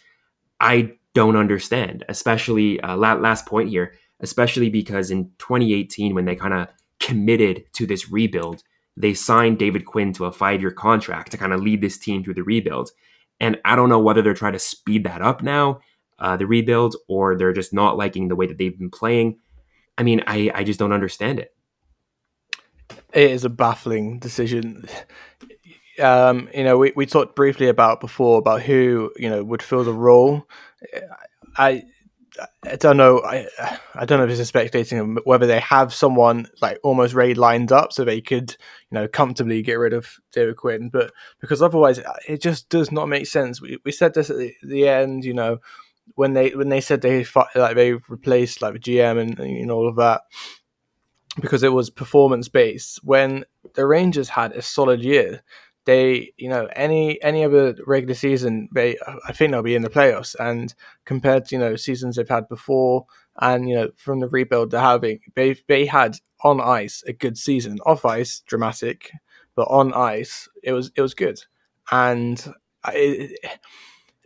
I 0.61 0.93
don't 1.15 1.37
understand, 1.37 2.05
especially 2.09 2.81
uh, 2.81 2.97
last 2.97 3.47
point 3.47 3.69
here. 3.69 3.95
especially 4.21 4.71
because 4.71 5.11
in 5.11 5.25
2018, 5.39 6.15
when 6.15 6.27
they 6.27 6.37
kind 6.37 6.55
of 6.55 6.69
committed 7.01 7.65
to 7.73 7.87
this 7.87 8.09
rebuild, 8.09 8.63
they 8.97 9.15
signed 9.15 9.59
David 9.59 9.85
Quinn 9.85 10.13
to 10.13 10.27
a 10.27 10.33
five 10.33 10.61
year 10.61 10.71
contract 10.71 11.33
to 11.33 11.39
kind 11.39 11.53
of 11.53 11.61
lead 11.61 11.81
this 11.81 11.99
team 11.99 12.23
through 12.23 12.35
the 12.35 12.45
rebuild. 12.45 12.91
And 13.43 13.59
I 13.65 13.75
don't 13.75 13.89
know 13.89 13.99
whether 13.99 14.23
they're 14.23 14.35
trying 14.35 14.53
to 14.53 14.61
speed 14.61 15.05
that 15.05 15.21
up 15.21 15.43
now, 15.43 15.81
uh, 16.21 16.37
the 16.37 16.47
rebuild, 16.47 16.95
or 17.09 17.37
they're 17.37 17.53
just 17.53 17.75
not 17.75 17.97
liking 17.97 18.29
the 18.29 18.37
way 18.37 18.47
that 18.47 18.57
they've 18.57 18.79
been 18.79 18.89
playing. 18.89 19.41
I 19.99 20.05
mean, 20.05 20.23
I, 20.29 20.53
I 20.55 20.63
just 20.63 20.79
don't 20.79 20.93
understand 20.93 21.41
it. 21.41 21.53
It 23.13 23.31
is 23.33 23.45
a 23.45 23.51
baffling 23.51 24.21
decision. 24.21 24.89
Um, 26.01 26.49
you 26.55 26.63
know, 26.63 26.79
we, 26.79 26.93
we 26.95 27.05
talked 27.05 27.35
briefly 27.35 27.67
about 27.67 28.01
before 28.01 28.39
about 28.39 28.63
who 28.63 29.13
you 29.17 29.29
know 29.29 29.43
would 29.43 29.61
fill 29.61 29.83
the 29.83 29.93
role. 29.93 30.49
I 31.57 31.83
I 32.65 32.77
don't 32.77 32.97
know. 32.97 33.21
I 33.23 33.47
I 33.95 34.05
don't 34.05 34.19
know 34.19 34.25
if 34.25 34.39
it's 34.39 34.49
speculating 34.49 35.19
whether 35.25 35.47
they 35.47 35.61
have 35.61 35.93
someone 35.93 36.47
like 36.63 36.79
almost 36.83 37.15
ready 37.15 37.35
lined 37.35 37.73
up 37.73 37.93
so 37.93 38.05
they 38.05 38.21
could 38.21 38.57
you 38.91 38.95
know 38.95 39.09
comfortably 39.09 39.63
get 39.63 39.75
rid 39.75 39.93
of 39.93 40.19
David 40.33 40.57
Quinn, 40.57 40.89
but 40.89 41.13
because 41.41 41.61
otherwise 41.61 41.99
uh, 41.99 42.17
it 42.27 42.41
just 42.41 42.69
does 42.69 42.91
not 42.91 43.09
make 43.09 43.27
sense. 43.27 43.61
We, 43.61 43.79
we 43.85 43.93
said 43.93 44.15
this 44.15 44.31
at 44.31 44.39
the, 44.39 44.55
the 44.63 44.89
end, 44.89 45.25
you 45.25 45.35
know, 45.35 45.59
when 46.15 46.33
they 46.33 46.51
when 46.51 46.71
they 46.71 46.81
said 46.81 47.03
they 47.03 47.27
like 47.55 47.77
they 47.77 47.95
replaced 48.09 48.63
like 48.63 48.75
the 48.75 48.79
GM 48.79 49.21
and, 49.21 49.39
and 49.39 49.71
all 49.71 49.89
of 49.89 49.97
that 49.97 50.23
because 51.41 51.63
it 51.63 51.73
was 51.73 51.91
performance 51.91 52.49
based. 52.49 53.01
When 53.05 53.45
the 53.75 53.87
Rangers 53.87 54.31
had 54.31 54.53
a 54.53 54.63
solid 54.63 55.03
year, 55.03 55.43
they 55.85 56.33
you 56.37 56.49
know 56.49 56.69
any 56.77 57.23
any 57.23 57.45
other 57.45 57.75
regular 57.87 58.15
season 58.15 58.69
they 58.73 58.97
I 59.29 59.33
think 59.33 59.51
they'll 59.53 59.63
be 59.63 59.75
in 59.75 59.83
the 59.83 59.91
playoffs. 59.91 60.35
And 60.39 60.75
compared 61.05 61.47
to 61.47 61.57
you 61.57 61.61
know 61.61 61.77
seasons 61.77 62.17
they've 62.17 62.29
had 62.29 62.49
before 62.49 63.07
and 63.41 63.69
you 63.69 63.75
know 63.75 63.91
from 63.97 64.21
the 64.21 64.29
rebuild 64.29 64.71
they're 64.71 64.81
having 64.81 65.21
they 65.35 65.57
they 65.69 65.87
had 65.87 66.17
on 66.45 66.61
ice 66.61 67.03
a 67.07 67.13
good 67.13 67.37
season. 67.37 67.79
Off 67.87 68.05
ice 68.05 68.41
dramatic 68.47 69.11
but 69.55 69.69
on 69.69 69.93
ice 69.93 70.49
it 70.63 70.73
was 70.73 70.91
it 70.97 71.03
was 71.03 71.15
good. 71.15 71.41
And 71.91 72.55
it, 72.89 73.39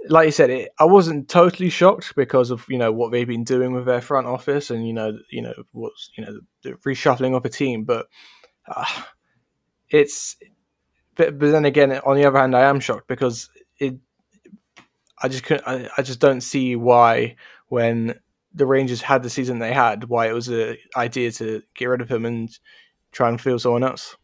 like 0.09 0.27
you 0.27 0.33
said 0.33 0.51
it, 0.51 0.71
I 0.79 0.85
wasn't 0.85 1.29
totally 1.29 1.71
shocked 1.71 2.15
because 2.17 2.51
of 2.51 2.65
you 2.69 2.79
know 2.79 2.93
what 2.93 3.13
they've 3.13 3.27
been 3.27 3.45
doing 3.45 3.73
with 3.73 3.87
their 3.87 4.01
front 4.01 4.27
office 4.27 4.71
and 4.71 4.87
you 4.87 4.93
know 4.93 5.19
you 5.31 5.43
know 5.43 5.55
what's 5.73 6.11
you 6.17 6.25
know 6.25 6.41
the 6.63 6.73
reshuffling 6.87 7.37
of 7.37 7.45
a 7.45 7.49
team. 7.49 7.85
But 7.85 8.07
uh, 8.69 8.85
it's 9.89 10.37
but, 11.17 11.39
but 11.39 11.51
then 11.51 11.65
again, 11.65 11.93
on 12.05 12.17
the 12.17 12.25
other 12.25 12.39
hand, 12.39 12.55
I 12.55 12.63
am 12.63 12.81
shocked 12.81 13.09
because 13.09 13.51
it. 13.79 13.97
I 15.21 15.29
just 15.29 15.45
couldn't. 15.45 15.67
I, 15.67 15.89
I 15.97 16.03
just 16.03 16.21
don't 16.21 16.43
see 16.43 16.77
why 16.77 17.37
when 17.69 18.21
the 18.55 18.67
Rangers 18.67 19.03
had 19.03 19.23
the 19.23 19.31
season 19.31 19.59
they 19.59 19.73
had, 19.73 20.05
why 20.05 20.29
it 20.29 20.33
was 20.33 20.49
an 20.49 20.77
idea 20.97 21.31
to 21.33 21.63
get 21.75 21.87
rid 21.87 22.01
of 22.01 22.11
him 22.11 22.25
and 22.25 22.51
try 23.13 23.29
and 23.29 23.41
fill 23.41 23.59
someone 23.59 23.85
else. 23.85 24.17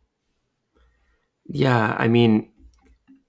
Yeah, 1.46 1.96
I 1.98 2.08
mean, 2.08 2.50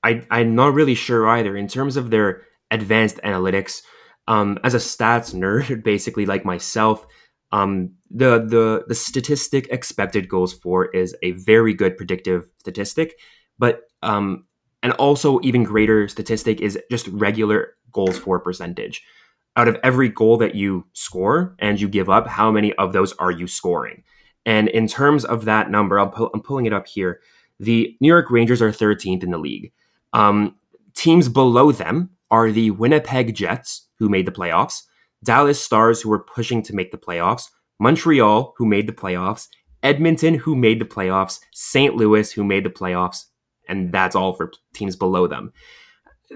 I 0.03 0.25
I'm 0.29 0.55
not 0.55 0.73
really 0.73 0.95
sure 0.95 1.27
either 1.27 1.55
in 1.57 1.67
terms 1.67 1.97
of 1.97 2.09
their 2.09 2.43
advanced 2.71 3.17
analytics. 3.23 3.81
Um, 4.25 4.57
as 4.63 4.73
a 4.73 4.77
stats 4.77 5.33
nerd, 5.33 5.83
basically 5.91 6.25
like 6.25 6.45
myself, 6.45 7.05
um, 7.51 7.93
the 8.09 8.39
the 8.39 8.83
the 8.87 8.95
statistic 8.95 9.67
expected 9.71 10.29
goals 10.29 10.53
for 10.53 10.85
is 10.85 11.15
a 11.21 11.31
very 11.31 11.73
good 11.73 11.97
predictive 11.97 12.49
statistic. 12.59 13.15
But 13.59 13.81
um, 14.01 14.45
and 14.81 14.91
also 14.93 15.39
even 15.41 15.63
greater 15.63 16.07
statistic 16.07 16.59
is 16.61 16.77
just 16.91 17.07
regular 17.07 17.75
goals 17.91 18.17
for 18.17 18.39
percentage. 18.39 19.01
Out 19.55 19.67
of 19.67 19.77
every 19.83 20.09
goal 20.09 20.37
that 20.37 20.55
you 20.55 20.85
score 20.93 21.55
and 21.59 21.79
you 21.79 21.87
give 21.87 22.09
up, 22.09 22.27
how 22.27 22.51
many 22.51 22.73
of 22.73 22.91
those 22.91 23.13
are 23.13 23.31
you 23.31 23.47
scoring? 23.47 24.03
And 24.45 24.67
in 24.67 24.87
terms 24.87 25.23
of 25.23 25.45
that 25.45 25.71
number, 25.71 25.99
i 25.99 26.03
am 26.03 26.41
pulling 26.41 26.65
it 26.65 26.73
up 26.73 26.87
here. 26.87 27.21
The 27.59 27.95
New 28.01 28.07
York 28.07 28.29
Rangers 28.29 28.61
are 28.61 28.71
13th 28.71 29.23
in 29.23 29.31
the 29.31 29.37
league. 29.37 29.71
Um, 30.11 30.55
teams 30.95 31.29
below 31.29 31.71
them 31.71 32.09
are 32.29 32.51
the 32.51 32.71
Winnipeg 32.71 33.35
Jets, 33.35 33.87
who 33.99 34.09
made 34.09 34.25
the 34.25 34.31
playoffs, 34.31 34.81
Dallas 35.23 35.63
Stars, 35.63 36.01
who 36.01 36.09
were 36.09 36.23
pushing 36.23 36.61
to 36.63 36.75
make 36.75 36.91
the 36.91 36.97
playoffs, 36.97 37.49
Montreal, 37.79 38.53
who 38.57 38.65
made 38.65 38.87
the 38.87 38.93
playoffs, 38.93 39.47
Edmonton, 39.81 40.35
who 40.35 40.55
made 40.55 40.79
the 40.79 40.85
playoffs, 40.85 41.39
St. 41.53 41.95
Louis, 41.95 42.31
who 42.31 42.43
made 42.43 42.65
the 42.65 42.69
playoffs, 42.69 43.25
and 43.67 43.91
that's 43.91 44.15
all 44.15 44.33
for 44.33 44.51
teams 44.73 44.95
below 44.95 45.27
them. 45.27 45.53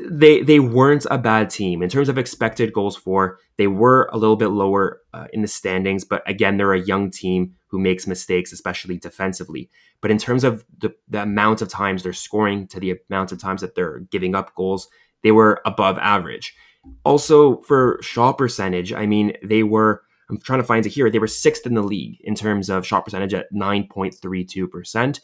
They 0.09 0.41
they 0.41 0.59
weren't 0.59 1.07
a 1.09 1.17
bad 1.17 1.49
team 1.49 1.81
in 1.81 1.89
terms 1.89 2.09
of 2.09 2.17
expected 2.17 2.73
goals 2.73 2.95
for. 2.95 3.39
They 3.57 3.67
were 3.67 4.09
a 4.13 4.17
little 4.17 4.35
bit 4.35 4.49
lower 4.49 5.01
uh, 5.13 5.27
in 5.33 5.41
the 5.41 5.47
standings, 5.47 6.03
but 6.03 6.21
again, 6.29 6.57
they're 6.57 6.73
a 6.73 6.79
young 6.79 7.09
team 7.09 7.55
who 7.67 7.79
makes 7.79 8.05
mistakes, 8.07 8.51
especially 8.51 8.97
defensively. 8.97 9.69
But 10.01 10.11
in 10.11 10.17
terms 10.17 10.43
of 10.43 10.65
the, 10.77 10.93
the 11.07 11.23
amount 11.23 11.61
of 11.61 11.69
times 11.69 12.03
they're 12.03 12.13
scoring 12.13 12.67
to 12.67 12.79
the 12.79 12.95
amount 13.09 13.31
of 13.31 13.39
times 13.39 13.61
that 13.61 13.75
they're 13.75 13.99
giving 14.11 14.35
up 14.35 14.53
goals, 14.55 14.87
they 15.23 15.31
were 15.31 15.61
above 15.65 15.97
average. 15.97 16.55
Also, 17.03 17.61
for 17.61 17.99
shot 18.01 18.37
percentage, 18.37 18.93
I 18.93 19.05
mean, 19.05 19.33
they 19.43 19.63
were. 19.63 20.03
I'm 20.29 20.39
trying 20.39 20.59
to 20.59 20.65
find 20.65 20.85
it 20.85 20.89
here. 20.89 21.09
They 21.09 21.19
were 21.19 21.27
sixth 21.27 21.65
in 21.65 21.73
the 21.73 21.81
league 21.81 22.17
in 22.21 22.35
terms 22.35 22.69
of 22.69 22.85
shot 22.85 23.05
percentage 23.05 23.33
at 23.33 23.51
9.32%. 23.53 25.19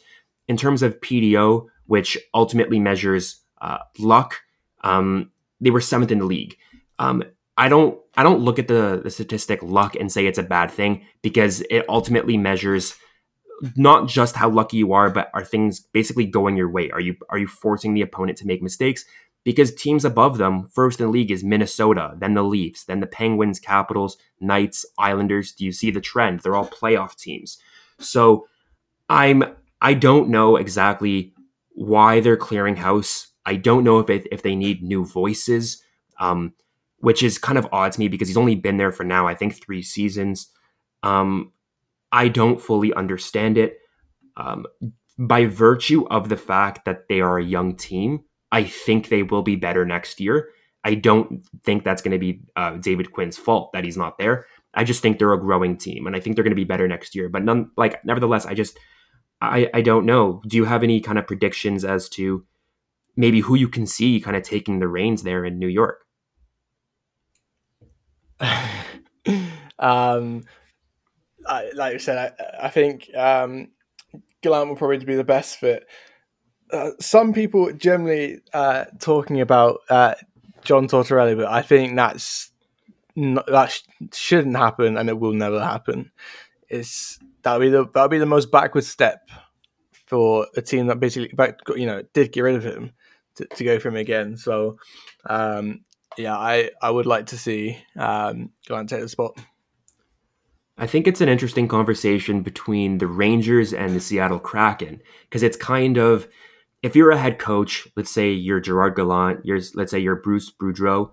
In 0.48 0.56
terms 0.56 0.82
of 0.82 0.98
PDO, 1.00 1.66
which 1.86 2.18
ultimately 2.32 2.78
measures 2.78 3.40
uh, 3.60 3.78
luck. 3.98 4.40
Um, 4.82 5.30
they 5.60 5.70
were 5.70 5.80
seventh 5.80 6.10
in 6.10 6.18
the 6.18 6.24
league. 6.24 6.56
Um, 6.98 7.22
I 7.56 7.68
don't 7.68 7.98
I 8.16 8.22
don't 8.22 8.40
look 8.40 8.58
at 8.58 8.68
the, 8.68 9.00
the 9.02 9.10
statistic 9.10 9.62
luck 9.62 9.94
and 9.96 10.10
say 10.10 10.26
it's 10.26 10.38
a 10.38 10.42
bad 10.42 10.70
thing 10.70 11.04
because 11.22 11.62
it 11.70 11.84
ultimately 11.88 12.36
measures 12.36 12.94
not 13.76 14.08
just 14.08 14.36
how 14.36 14.48
lucky 14.48 14.76
you 14.78 14.92
are, 14.92 15.10
but 15.10 15.30
are 15.32 15.44
things 15.44 15.80
basically 15.80 16.26
going 16.26 16.56
your 16.56 16.70
way? 16.70 16.90
Are 16.90 17.00
you 17.00 17.16
are 17.28 17.38
you 17.38 17.46
forcing 17.46 17.94
the 17.94 18.02
opponent 18.02 18.38
to 18.38 18.46
make 18.46 18.62
mistakes? 18.62 19.04
Because 19.44 19.74
teams 19.74 20.06
above 20.06 20.38
them, 20.38 20.68
first 20.72 21.00
in 21.00 21.06
the 21.06 21.12
league 21.12 21.30
is 21.30 21.44
Minnesota, 21.44 22.14
then 22.18 22.32
the 22.32 22.42
Leafs, 22.42 22.84
then 22.84 23.00
the 23.00 23.06
Penguins, 23.06 23.60
Capitals, 23.60 24.16
Knights, 24.40 24.86
Islanders. 24.98 25.52
Do 25.52 25.66
you 25.66 25.72
see 25.72 25.90
the 25.90 26.00
trend? 26.00 26.40
They're 26.40 26.56
all 26.56 26.66
playoff 26.66 27.14
teams. 27.14 27.58
So 28.00 28.46
I'm 29.08 29.44
I 29.80 29.94
don't 29.94 30.30
know 30.30 30.56
exactly 30.56 31.33
why 31.74 32.20
they're 32.20 32.36
clearing 32.36 32.76
house. 32.76 33.28
I 33.44 33.56
don't 33.56 33.84
know 33.84 33.98
if 33.98 34.08
it, 34.08 34.26
if 34.32 34.42
they 34.42 34.56
need 34.56 34.82
new 34.82 35.04
voices, 35.04 35.82
um, 36.18 36.54
which 36.98 37.22
is 37.22 37.36
kind 37.36 37.58
of 37.58 37.68
odd 37.72 37.92
to 37.92 38.00
me 38.00 38.08
because 38.08 38.28
he's 38.28 38.36
only 38.36 38.54
been 38.54 38.78
there 38.78 38.92
for 38.92 39.04
now, 39.04 39.26
I 39.26 39.34
think, 39.34 39.62
three 39.62 39.82
seasons. 39.82 40.48
Um, 41.02 41.52
I 42.10 42.28
don't 42.28 42.60
fully 42.60 42.94
understand 42.94 43.58
it. 43.58 43.78
Um, 44.36 44.66
by 45.18 45.46
virtue 45.46 46.06
of 46.08 46.28
the 46.28 46.36
fact 46.36 46.84
that 46.86 47.08
they 47.08 47.20
are 47.20 47.38
a 47.38 47.44
young 47.44 47.76
team, 47.76 48.24
I 48.50 48.64
think 48.64 49.08
they 49.08 49.22
will 49.22 49.42
be 49.42 49.56
better 49.56 49.84
next 49.84 50.20
year. 50.20 50.48
I 50.84 50.94
don't 50.94 51.46
think 51.62 51.84
that's 51.84 52.02
going 52.02 52.12
to 52.12 52.18
be 52.18 52.42
uh, 52.56 52.76
David 52.76 53.12
Quinn's 53.12 53.36
fault 53.38 53.72
that 53.72 53.84
he's 53.84 53.96
not 53.96 54.18
there. 54.18 54.46
I 54.74 54.84
just 54.84 55.02
think 55.02 55.18
they're 55.18 55.32
a 55.32 55.40
growing 55.40 55.76
team, 55.76 56.06
and 56.06 56.16
I 56.16 56.20
think 56.20 56.36
they're 56.36 56.42
going 56.42 56.50
to 56.50 56.56
be 56.56 56.64
better 56.64 56.88
next 56.88 57.14
year. 57.14 57.28
But 57.28 57.44
none, 57.44 57.70
like, 57.76 58.04
nevertheless, 58.04 58.44
I 58.44 58.54
just 58.54 58.78
I, 59.50 59.70
I 59.74 59.80
don't 59.82 60.06
know. 60.06 60.42
Do 60.46 60.56
you 60.56 60.64
have 60.64 60.82
any 60.82 61.00
kind 61.00 61.18
of 61.18 61.26
predictions 61.26 61.84
as 61.84 62.08
to 62.10 62.44
maybe 63.16 63.40
who 63.40 63.54
you 63.54 63.68
can 63.68 63.86
see 63.86 64.20
kind 64.20 64.36
of 64.36 64.42
taking 64.42 64.78
the 64.78 64.88
reins 64.88 65.22
there 65.22 65.44
in 65.44 65.58
New 65.58 65.68
York? 65.68 66.04
um, 69.78 70.42
I, 71.46 71.70
like 71.74 71.94
I 71.94 71.98
said, 71.98 72.34
I, 72.38 72.66
I 72.66 72.68
think 72.68 73.10
um, 73.16 73.68
Gallant 74.42 74.68
will 74.68 74.76
probably 74.76 74.98
be 74.98 75.14
the 75.14 75.24
best 75.24 75.58
fit. 75.58 75.86
Uh, 76.70 76.90
some 77.00 77.32
people 77.32 77.72
generally 77.72 78.40
uh, 78.52 78.86
talking 78.98 79.40
about 79.40 79.80
uh, 79.90 80.14
John 80.64 80.88
Tortorella, 80.88 81.36
but 81.36 81.46
I 81.46 81.62
think 81.62 81.94
that's 81.96 82.50
not, 83.14 83.46
that 83.46 83.70
sh- 83.70 83.82
shouldn't 84.12 84.56
happen, 84.56 84.96
and 84.96 85.08
it 85.08 85.18
will 85.18 85.34
never 85.34 85.62
happen. 85.62 86.10
It's 86.74 87.18
that'll 87.42 87.60
be 87.60 87.68
the 87.68 87.86
that'll 87.94 88.08
be 88.08 88.18
the 88.18 88.26
most 88.26 88.50
backward 88.50 88.84
step 88.84 89.28
for 90.06 90.46
a 90.56 90.62
team 90.62 90.88
that 90.88 91.00
basically, 91.00 91.30
you 91.80 91.86
know, 91.86 92.02
did 92.12 92.32
get 92.32 92.40
rid 92.42 92.56
of 92.56 92.64
him 92.64 92.92
to, 93.36 93.46
to 93.46 93.64
go 93.64 93.78
for 93.78 93.88
him 93.88 93.96
again. 93.96 94.36
So, 94.36 94.76
um, 95.26 95.84
yeah, 96.18 96.36
I 96.36 96.70
I 96.82 96.90
would 96.90 97.06
like 97.06 97.26
to 97.26 97.38
see 97.38 97.78
um, 97.96 98.50
Gallant 98.66 98.88
take 98.88 99.00
the 99.00 99.08
spot. 99.08 99.38
I 100.76 100.88
think 100.88 101.06
it's 101.06 101.20
an 101.20 101.28
interesting 101.28 101.68
conversation 101.68 102.42
between 102.42 102.98
the 102.98 103.06
Rangers 103.06 103.72
and 103.72 103.94
the 103.94 104.00
Seattle 104.00 104.40
Kraken 104.40 105.00
because 105.24 105.44
it's 105.44 105.56
kind 105.56 105.96
of 105.96 106.26
if 106.82 106.96
you're 106.96 107.12
a 107.12 107.16
head 107.16 107.38
coach, 107.38 107.86
let's 107.96 108.10
say 108.10 108.32
you're 108.32 108.60
Gerard 108.60 108.96
Gallant, 108.96 109.44
you're 109.44 109.60
let's 109.74 109.92
say 109.92 110.00
you're 110.00 110.16
Bruce 110.16 110.52
Boudreau, 110.52 111.12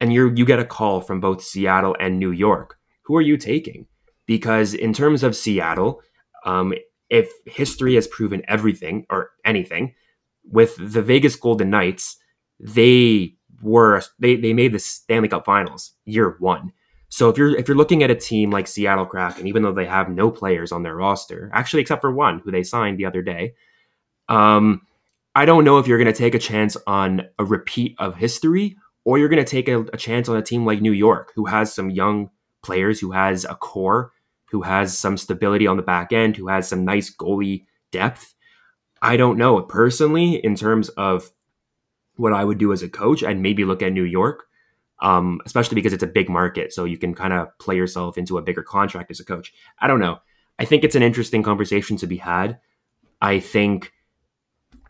and 0.00 0.12
you 0.12 0.32
you 0.36 0.44
get 0.44 0.60
a 0.60 0.64
call 0.64 1.00
from 1.00 1.20
both 1.20 1.42
Seattle 1.42 1.96
and 1.98 2.18
New 2.18 2.30
York. 2.30 2.78
Who 3.06 3.16
are 3.16 3.22
you 3.22 3.36
taking? 3.36 3.86
Because 4.30 4.74
in 4.74 4.92
terms 4.92 5.24
of 5.24 5.34
Seattle, 5.34 6.00
um, 6.46 6.72
if 7.08 7.32
history 7.46 7.96
has 7.96 8.06
proven 8.06 8.42
everything 8.46 9.04
or 9.10 9.30
anything, 9.44 9.92
with 10.44 10.76
the 10.78 11.02
Vegas 11.02 11.34
Golden 11.34 11.68
Knights, 11.68 12.16
they 12.60 13.34
were 13.60 14.00
they 14.20 14.36
they 14.36 14.52
made 14.52 14.70
the 14.70 14.78
Stanley 14.78 15.26
Cup 15.26 15.44
Finals 15.44 15.94
year 16.04 16.36
one. 16.38 16.70
So 17.08 17.28
if 17.28 17.36
you're 17.36 17.56
if 17.56 17.66
you're 17.66 17.76
looking 17.76 18.04
at 18.04 18.10
a 18.12 18.14
team 18.14 18.52
like 18.52 18.68
Seattle 18.68 19.04
Kraken, 19.04 19.48
even 19.48 19.64
though 19.64 19.72
they 19.72 19.86
have 19.86 20.08
no 20.08 20.30
players 20.30 20.70
on 20.70 20.84
their 20.84 20.94
roster, 20.94 21.50
actually 21.52 21.82
except 21.82 22.00
for 22.00 22.12
one 22.12 22.38
who 22.38 22.52
they 22.52 22.62
signed 22.62 23.00
the 23.00 23.06
other 23.06 23.22
day, 23.22 23.54
um, 24.28 24.82
I 25.34 25.44
don't 25.44 25.64
know 25.64 25.78
if 25.78 25.88
you're 25.88 25.98
going 25.98 26.14
to 26.14 26.16
take 26.16 26.36
a 26.36 26.38
chance 26.38 26.76
on 26.86 27.22
a 27.40 27.44
repeat 27.44 27.96
of 27.98 28.14
history 28.14 28.76
or 29.04 29.18
you're 29.18 29.28
going 29.28 29.44
to 29.44 29.50
take 29.50 29.66
a, 29.66 29.80
a, 29.92 29.96
chance 29.96 30.28
on 30.28 30.36
a 30.36 30.42
team 30.42 30.64
like 30.64 30.80
New 30.80 30.92
York, 30.92 31.32
who 31.34 31.46
has 31.46 31.74
some 31.74 31.90
young 31.90 32.30
players, 32.62 33.00
who 33.00 33.12
has 33.12 33.44
a 33.44 33.54
core, 33.54 34.12
who 34.50 34.62
has 34.62 34.98
some 34.98 35.16
stability 35.16 35.66
on 35.66 35.76
the 35.76 35.82
back 35.82 36.12
end, 36.12 36.36
who 36.36 36.48
has 36.48 36.68
some 36.68 36.84
nice 36.84 37.14
goalie 37.14 37.66
depth. 37.92 38.34
I 39.02 39.16
don't 39.16 39.38
know 39.38 39.60
personally 39.62 40.34
in 40.44 40.56
terms 40.56 40.88
of 40.90 41.30
what 42.16 42.32
I 42.32 42.44
would 42.44 42.58
do 42.58 42.72
as 42.72 42.82
a 42.82 42.88
coach. 42.88 43.24
I'd 43.24 43.40
maybe 43.40 43.64
look 43.64 43.82
at 43.82 43.92
New 43.92 44.04
York, 44.04 44.44
um, 45.00 45.40
especially 45.46 45.76
because 45.76 45.92
it's 45.92 46.02
a 46.02 46.08
big 46.08 46.28
market, 46.28 46.72
so 46.72 46.84
you 46.84 46.98
can 46.98 47.14
kind 47.14 47.32
of 47.32 47.56
play 47.58 47.76
yourself 47.76 48.18
into 48.18 48.38
a 48.38 48.42
bigger 48.42 48.62
contract 48.62 49.10
as 49.10 49.20
a 49.20 49.24
coach. 49.24 49.52
I 49.78 49.86
don't 49.86 50.00
know. 50.00 50.18
I 50.58 50.64
think 50.64 50.84
it's 50.84 50.96
an 50.96 51.02
interesting 51.02 51.42
conversation 51.42 51.96
to 51.98 52.06
be 52.06 52.18
had. 52.18 52.58
I 53.22 53.40
think, 53.40 53.92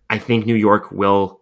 I 0.08 0.18
think 0.18 0.46
New 0.46 0.56
York 0.56 0.90
will 0.90 1.40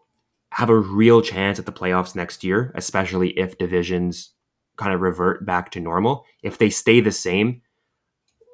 have 0.50 0.70
a 0.70 0.78
real 0.78 1.22
chance 1.22 1.58
at 1.58 1.66
the 1.66 1.72
playoffs 1.72 2.14
next 2.14 2.42
year, 2.42 2.72
especially 2.74 3.30
if 3.38 3.58
divisions 3.58 4.32
kind 4.76 4.92
of 4.92 5.00
revert 5.00 5.46
back 5.46 5.70
to 5.70 5.80
normal. 5.80 6.24
If 6.42 6.58
they 6.58 6.70
stay 6.70 7.00
the 7.00 7.12
same, 7.12 7.62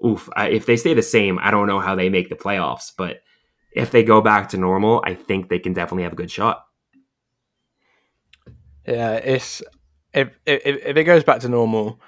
oof, 0.05 0.29
if 0.37 0.67
they 0.67 0.77
stay 0.77 0.95
the 0.95 1.03
same, 1.03 1.39
I 1.41 1.51
don't 1.51 1.67
know 1.67 1.81
how 1.81 1.95
they 1.95 2.09
make 2.09 2.29
the 2.29 2.37
playoffs, 2.37 2.93
but 2.97 3.23
if 3.73 3.91
they 3.91 4.05
go 4.05 4.21
back 4.21 4.51
to 4.51 4.57
normal, 4.57 5.03
I 5.05 5.15
think 5.15 5.49
they 5.49 5.59
can 5.59 5.73
definitely 5.73 6.05
have 6.05 6.13
a 6.13 6.17
good 6.17 6.31
shot. 6.31 6.65
Yeah, 8.87 9.15
it's 9.15 9.63
if 10.13 10.29
if, 10.47 10.63
if 10.65 10.97
it 10.97 11.05
goes 11.05 11.25
back 11.25 11.41
to 11.41 11.49
normal, 11.49 12.01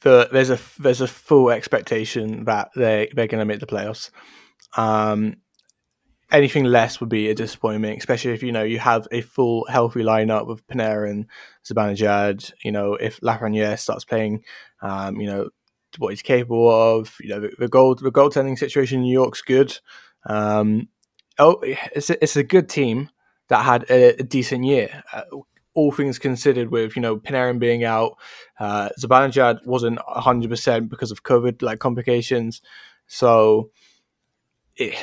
the, 0.00 0.28
there's 0.30 0.50
a 0.50 0.58
there's 0.78 1.00
a 1.00 1.08
full 1.08 1.50
expectation 1.50 2.44
that 2.44 2.70
they 2.76 3.08
they're 3.14 3.26
going 3.26 3.40
to 3.40 3.44
make 3.44 3.60
the 3.60 3.66
playoffs. 3.66 4.10
Um, 4.76 5.36
anything 6.30 6.64
less 6.64 7.00
would 7.00 7.08
be 7.08 7.30
a 7.30 7.34
disappointment, 7.34 7.98
especially 7.98 8.32
if 8.32 8.42
you 8.42 8.52
know 8.52 8.62
you 8.62 8.78
have 8.78 9.08
a 9.10 9.22
full 9.22 9.66
healthy 9.68 10.02
lineup 10.02 10.50
of 10.50 10.66
Panarin, 10.66 11.26
Zibanejad. 11.64 12.52
You 12.62 12.72
know, 12.72 12.94
if 12.94 13.20
Lafreniere 13.20 13.78
starts 13.78 14.04
playing, 14.04 14.44
um, 14.82 15.20
you 15.20 15.26
know 15.26 15.48
what 15.98 16.10
he's 16.10 16.22
capable 16.22 16.70
of. 16.70 17.16
You 17.20 17.30
know, 17.30 17.40
the, 17.40 17.48
the 17.58 17.68
the 17.68 18.12
goaltending 18.12 18.58
situation 18.58 18.98
in 18.98 19.04
New 19.04 19.12
York's 19.12 19.42
good. 19.42 19.78
Um, 20.26 20.88
oh, 21.38 21.58
it's 21.62 22.10
a, 22.10 22.22
it's 22.22 22.36
a 22.36 22.42
good 22.42 22.68
team 22.68 23.10
that 23.48 23.64
had 23.64 23.84
a, 23.90 24.20
a 24.20 24.22
decent 24.22 24.64
year. 24.64 25.02
Uh, 25.12 25.22
all 25.74 25.90
things 25.90 26.18
considered, 26.18 26.70
with 26.70 26.94
you 26.96 27.02
know 27.02 27.16
Panarin 27.16 27.58
being 27.58 27.84
out, 27.84 28.16
uh, 28.60 28.88
wasn't 29.64 29.98
hundred 30.06 30.50
percent 30.50 30.88
because 30.88 31.10
of 31.10 31.24
COVID 31.24 31.62
like 31.62 31.80
complications. 31.80 32.62
So 33.06 33.70
it, 34.76 34.94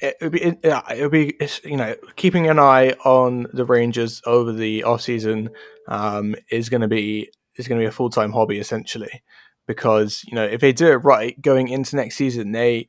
it 0.00 0.16
would 0.20 0.32
be 0.32 0.42
it 0.42 1.02
would 1.02 1.10
be 1.10 1.36
you 1.64 1.76
know 1.76 1.94
keeping 2.16 2.48
an 2.48 2.58
eye 2.58 2.90
on 3.04 3.46
the 3.52 3.64
Rangers 3.64 4.20
over 4.26 4.52
the 4.52 4.84
off 4.84 5.02
season 5.02 5.50
um, 5.88 6.36
is 6.50 6.68
going 6.68 6.82
to 6.82 6.88
be 6.88 7.30
is 7.56 7.66
going 7.66 7.80
to 7.80 7.82
be 7.82 7.88
a 7.88 7.92
full 7.92 8.10
time 8.10 8.32
hobby 8.32 8.58
essentially 8.58 9.22
because 9.66 10.24
you 10.26 10.34
know 10.34 10.44
if 10.44 10.60
they 10.60 10.72
do 10.72 10.88
it 10.88 10.96
right 10.96 11.40
going 11.40 11.68
into 11.68 11.96
next 11.96 12.16
season 12.16 12.52
they 12.52 12.88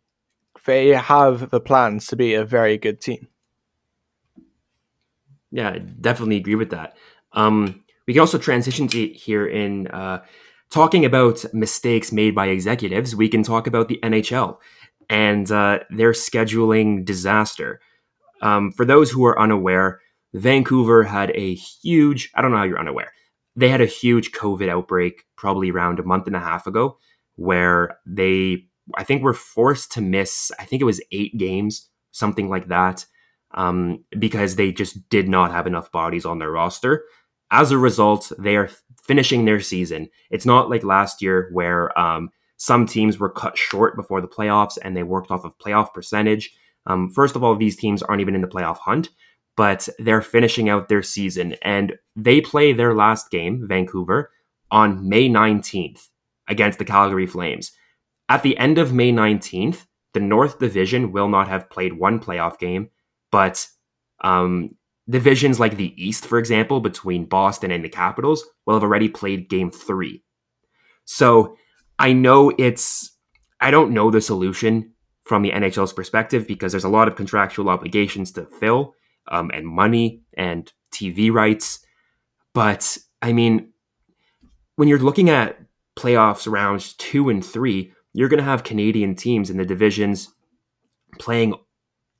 they 0.68 0.90
have 0.90 1.50
the 1.50 1.62
plans 1.62 2.06
to 2.08 2.16
be 2.16 2.34
a 2.34 2.46
very 2.46 2.78
good 2.78 3.02
team. 3.02 3.30
Yeah, 5.50 5.70
I 5.70 5.80
definitely 5.80 6.36
agree 6.36 6.56
with 6.56 6.72
that. 6.72 6.96
Um, 7.32 7.84
we 8.06 8.14
can 8.14 8.20
also 8.20 8.38
transition 8.38 8.88
to 8.90 9.08
here 9.08 9.48
in 9.48 9.88
uh, 9.88 10.24
talking 10.70 11.06
about 11.06 11.46
mistakes 11.54 12.12
made 12.12 12.36
by 12.36 12.48
executives. 12.48 13.16
We 13.16 13.30
can 13.30 13.44
talk 13.44 13.66
about 13.66 13.88
the 13.88 14.00
NHL 14.04 14.58
and 15.10 15.50
uh, 15.50 15.80
their 15.90 16.12
scheduling 16.12 17.06
disaster. 17.06 17.80
Um, 18.42 18.72
for 18.72 18.86
those 18.86 19.10
who 19.10 19.26
are 19.26 19.40
unaware, 19.40 20.02
Vancouver 20.34 21.04
had 21.04 21.32
a 21.34 21.56
huge, 21.56 22.30
I 22.36 22.42
don't 22.42 22.52
know 22.52 22.58
how 22.58 22.64
you're 22.64 22.80
unaware, 22.80 23.14
they 23.58 23.70
had 23.70 23.82
a 23.82 23.86
huge 23.86 24.32
COVID 24.32 24.70
outbreak 24.70 25.26
probably 25.36 25.72
around 25.72 26.00
a 26.00 26.04
month 26.04 26.28
and 26.28 26.36
a 26.36 26.40
half 26.40 26.68
ago 26.68 26.98
where 27.36 27.98
they, 28.06 28.66
I 28.96 29.04
think, 29.04 29.24
were 29.24 29.34
forced 29.34 29.92
to 29.94 30.02
miss, 30.02 30.52
I 30.60 30.66
think 30.66 30.82
it 30.82 30.86
was 30.86 31.02
eight 31.12 31.38
games, 31.38 31.90
something 32.12 32.50
like 32.50 32.68
that, 32.68 33.06
um, 33.56 34.04
because 34.18 34.56
they 34.56 34.72
just 34.72 35.10
did 35.10 35.28
not 35.28 35.52
have 35.52 35.66
enough 35.66 35.92
bodies 35.92 36.26
on 36.26 36.38
their 36.38 36.52
roster. 36.52 37.04
As 37.50 37.72
a 37.72 37.78
result, 37.78 38.32
they 38.38 38.56
are 38.58 38.70
finishing 39.02 39.46
their 39.46 39.60
season. 39.60 40.10
It's 40.30 40.46
not 40.46 40.70
like 40.70 40.84
last 40.84 41.22
year 41.22 41.50
where 41.52 41.98
um, 41.98 42.30
some 42.58 42.86
teams 42.86 43.18
were 43.18 43.30
cut 43.30 43.58
short 43.58 43.96
before 43.96 44.22
the 44.22 44.28
playoffs 44.28 44.78
and 44.84 44.96
they 44.96 45.04
worked 45.04 45.32
off 45.32 45.46
of 45.46 45.58
playoff 45.58 45.94
percentage. 45.94 46.54
Um, 46.86 47.10
first 47.10 47.36
of 47.36 47.44
all, 47.44 47.56
these 47.56 47.76
teams 47.76 48.04
aren't 48.04 48.22
even 48.22 48.36
in 48.36 48.42
the 48.42 48.48
playoff 48.48 48.78
hunt, 48.78 49.10
but 49.58 49.90
they're 50.00 50.22
finishing 50.22 50.70
out 50.70 50.88
their 50.88 51.02
season 51.02 51.56
and 51.64 51.98
they 52.16 52.40
play 52.40 52.72
their 52.72 52.94
last 52.94 53.30
game, 53.32 53.68
Vancouver, 53.68 54.32
on 54.72 55.10
May 55.10 55.28
19th 55.28 56.08
against 56.48 56.80
the 56.80 56.86
Calgary 56.86 57.26
Flames. 57.26 57.72
At 58.30 58.44
the 58.44 58.58
end 58.58 58.78
of 58.78 58.94
May 58.94 59.12
19th, 59.12 59.86
the 60.14 60.20
North 60.20 60.60
Division 60.60 61.12
will 61.12 61.28
not 61.28 61.48
have 61.48 61.70
played 61.70 61.94
one 61.94 62.20
playoff 62.20 62.60
game, 62.60 62.90
but 63.32 63.68
um, 64.24 64.76
divisions 65.10 65.60
like 65.60 65.76
the 65.76 65.94
East, 66.02 66.26
for 66.26 66.38
example, 66.38 66.80
between 66.80 67.26
Boston 67.26 67.72
and 67.72 67.84
the 67.84 67.90
Capitals, 67.90 68.46
will 68.66 68.76
have 68.76 68.84
already 68.84 69.10
played 69.10 69.50
game 69.50 69.72
three. 69.72 70.24
So 71.06 71.58
I 71.98 72.14
know 72.14 72.54
it's, 72.58 73.18
I 73.60 73.72
don't 73.72 73.92
know 73.92 74.12
the 74.12 74.22
solution 74.22 74.94
from 75.24 75.42
the 75.42 75.52
NHL's 75.52 75.94
perspective 75.94 76.46
because 76.48 76.74
there's 76.74 76.84
a 76.84 76.90
lot 76.90 77.08
of 77.08 77.16
contractual 77.16 77.70
obligations 77.70 78.32
to 78.34 78.46
fill 78.46 78.94
um, 79.30 79.52
and 79.54 79.68
money 79.68 80.22
and 80.36 80.72
TV 80.92 81.32
rights. 81.32 81.80
But 82.54 82.98
I 83.22 83.34
mean, 83.34 83.74
when 84.76 84.88
you're 84.88 85.00
looking 85.00 85.30
at 85.30 85.60
playoffs 85.98 86.50
rounds 86.50 86.94
two 86.94 87.30
and 87.30 87.44
three, 87.44 87.94
you're 88.14 88.30
going 88.30 88.40
to 88.40 88.44
have 88.44 88.64
Canadian 88.64 89.16
teams 89.16 89.50
in 89.50 89.58
the 89.58 89.66
divisions 89.66 90.30
playing 91.20 91.56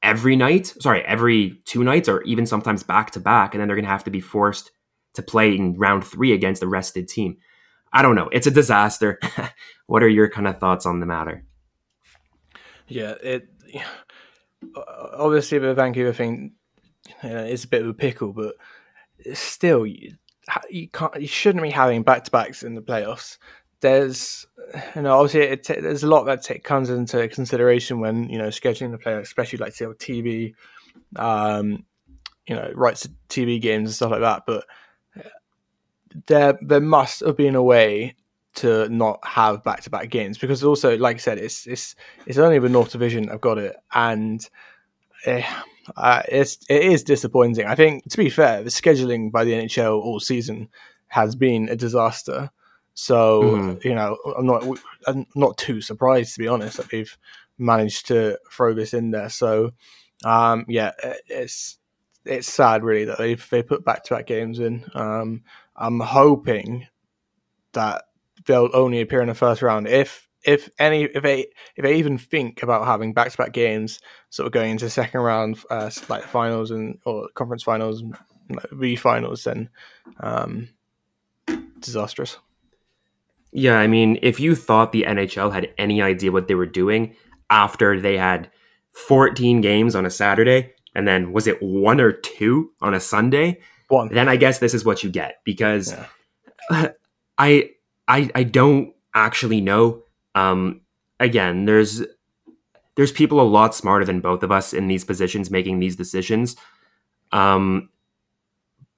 every 0.04 0.36
night, 0.36 0.74
sorry, 0.80 1.04
every 1.04 1.62
two 1.66 1.84
nights, 1.84 2.10
or 2.10 2.22
even 2.24 2.46
sometimes 2.46 2.84
back 2.84 3.12
to 3.12 3.20
back. 3.20 3.54
And 3.54 3.62
then 3.62 3.68
they're 3.68 3.76
going 3.76 3.86
to 3.86 3.92
have 3.92 4.04
to 4.06 4.12
be 4.12 4.22
forced 4.22 4.72
to 5.14 5.24
play 5.24 5.56
in 5.56 5.78
round 5.78 6.06
three 6.06 6.34
against 6.34 6.62
the 6.62 6.68
rested 6.68 7.08
team. 7.08 7.38
I 7.92 8.02
don't 8.02 8.16
know. 8.16 8.30
It's 8.32 8.48
a 8.48 8.52
disaster. 8.52 9.20
what 9.88 10.04
are 10.04 10.10
your 10.10 10.30
kind 10.30 10.48
of 10.48 10.60
thoughts 10.60 10.86
on 10.86 11.00
the 11.00 11.06
matter? 11.06 11.44
Yeah, 12.88 13.16
it 13.22 13.48
obviously 14.76 15.60
the 15.60 15.74
Vancouver 15.74 16.14
thing 16.14 16.54
you 17.24 17.30
know, 17.30 17.44
is 17.44 17.64
a 17.64 17.68
bit 17.68 17.82
of 17.82 17.88
a 17.88 17.94
pickle, 17.94 18.34
but 18.34 18.56
still, 19.34 19.86
you, 19.86 20.14
you 20.70 20.90
can't, 20.90 21.20
you 21.20 21.28
shouldn't 21.28 21.64
be 21.64 21.70
having 21.70 22.04
back 22.04 22.24
to 22.26 22.32
backs 22.32 22.64
in 22.64 22.76
the 22.76 22.82
playoffs. 22.82 23.38
There's, 23.80 24.48
you 24.96 25.04
know, 25.04 25.20
obviously 25.20 25.42
it, 25.42 25.68
there's 25.68 26.04
a 26.04 26.08
lot 26.08 26.26
that 26.26 26.44
t- 26.44 26.60
comes 26.60 26.90
into 26.90 27.28
consideration 27.28 28.00
when 28.00 28.28
you 28.30 28.38
know 28.38 28.48
scheduling 28.48 28.92
the 28.92 28.98
playoffs, 28.98 29.24
especially 29.24 29.60
like 29.60 29.74
TV, 29.74 30.54
um, 31.16 31.86
you 32.48 32.56
know, 32.56 32.72
rights 32.74 33.02
to 33.02 33.10
TV 33.30 33.62
games 33.62 33.90
and 33.90 33.96
stuff 33.96 34.12
like 34.12 34.22
that. 34.22 34.44
But 34.48 34.66
there 36.26 36.58
there 36.62 36.82
must 36.82 37.20
have 37.20 37.38
been 37.38 37.56
a 37.56 37.64
way 37.64 38.16
to 38.56 38.90
not 38.90 39.20
have 39.24 39.64
back 39.64 39.82
to 39.82 39.90
back 39.92 40.10
games 40.10 40.38
because 40.38 40.64
also, 40.64 40.98
like 40.98 41.18
I 41.18 41.20
said, 41.20 41.38
it's 41.38 41.68
it's 41.68 41.96
it's 42.26 42.40
only 42.40 42.58
the 42.58 42.70
North 42.70 42.92
Division 42.92 43.30
I've 43.30 43.42
got 43.42 43.60
it, 43.60 43.76
and 43.94 44.48
eh, 45.26 45.46
uh, 45.96 46.24
it's 46.28 46.58
it 46.70 46.84
is 46.84 47.04
disappointing. 47.04 47.66
I 47.66 47.76
think 47.76 48.10
to 48.10 48.18
be 48.18 48.30
fair, 48.30 48.64
the 48.64 48.70
scheduling 48.70 49.32
by 49.32 49.44
the 49.44 49.54
NHL 49.54 50.00
all 50.02 50.20
season 50.20 50.70
has 51.08 51.36
been 51.36 51.70
a 51.70 51.76
disaster. 51.76 52.52
So 52.94 53.44
mm. 53.44 53.86
you 53.86 53.96
know, 53.96 54.18
I'm 54.38 54.46
not 54.46 54.66
I'm 55.06 55.26
not 55.36 55.58
too 55.58 55.82
surprised 55.82 56.34
to 56.34 56.40
be 56.40 56.48
honest 56.48 56.78
that 56.78 56.90
they've 56.90 57.18
managed 57.58 58.08
to 58.08 58.38
throw 58.52 58.74
this 58.74 58.94
in 58.94 59.12
there. 59.12 59.30
So 59.30 59.72
um, 60.26 60.66
yeah, 60.68 60.92
it's 61.28 61.78
it's 62.26 62.52
sad 62.52 62.84
really 62.84 63.06
that 63.06 63.18
they've 63.18 63.50
they 63.50 63.64
put 63.64 63.86
back 63.86 64.04
to 64.06 64.16
back 64.16 64.28
games 64.28 64.60
in. 64.60 64.86
Um, 64.94 65.44
I'm 65.76 66.00
hoping 66.00 66.88
that 67.74 68.06
they'll 68.46 68.70
only 68.74 69.02
appear 69.02 69.22
in 69.22 69.28
the 69.28 69.36
first 69.36 69.62
round. 69.62 69.88
If 69.88 70.27
if 70.48 70.70
any 70.80 71.04
if 71.04 71.22
they 71.22 71.48
if 71.76 71.84
they 71.84 71.96
even 71.98 72.18
think 72.18 72.64
about 72.64 72.86
having 72.86 73.14
back 73.14 73.32
to 73.32 73.38
back 73.38 73.52
games, 73.52 74.00
sort 74.30 74.48
of 74.48 74.54
going 74.54 74.72
into 74.72 74.90
second 74.90 75.20
round, 75.20 75.60
uh, 75.70 75.92
like 76.10 76.24
finals 76.24 76.72
and 76.72 76.98
or 77.06 77.28
conference 77.36 77.64
finals, 77.64 78.02
V 78.72 78.96
finals, 78.96 79.44
then 79.44 79.70
um, 80.22 80.70
disastrous. 81.80 82.38
Yeah, 83.52 83.78
I 83.78 83.88
mean, 83.88 84.20
if 84.22 84.40
you 84.40 84.56
thought 84.56 84.92
the 84.92 85.04
NHL 85.04 85.54
had 85.54 85.74
any 85.78 86.02
idea 86.02 86.32
what 86.32 86.48
they 86.48 86.56
were 86.56 86.66
doing 86.66 87.16
after 87.50 88.00
they 88.00 88.18
had 88.18 88.50
14 88.92 89.62
games 89.62 89.96
on 89.96 90.06
a 90.06 90.10
Saturday, 90.10 90.74
and 90.96 91.08
then 91.08 91.34
was 91.34 91.46
it 91.46 91.62
one 91.62 92.00
or 92.00 92.12
two 92.12 92.72
on 92.82 92.94
a 92.94 93.00
Sunday? 93.00 93.60
One. 93.90 94.14
Then 94.14 94.30
I 94.30 94.38
guess 94.38 94.60
this 94.60 94.74
is 94.74 94.86
what 94.86 95.04
you 95.04 95.10
get 95.10 95.42
because 95.44 95.94
yeah. 96.72 96.92
I 97.38 97.72
I 98.08 98.30
I 98.34 98.44
don't 98.44 98.94
actually 99.14 99.60
know. 99.60 100.04
Um, 100.38 100.82
again, 101.20 101.66
there's 101.66 102.04
there's 102.96 103.12
people 103.12 103.40
a 103.42 103.44
lot 103.44 103.76
smarter 103.76 104.06
than 104.06 104.22
both 104.22 104.44
of 104.44 104.52
us 104.52 104.74
in 104.74 104.88
these 104.88 105.04
positions 105.04 105.52
making 105.52 105.80
these 105.80 105.96
decisions. 105.96 106.56
Um, 107.32 107.90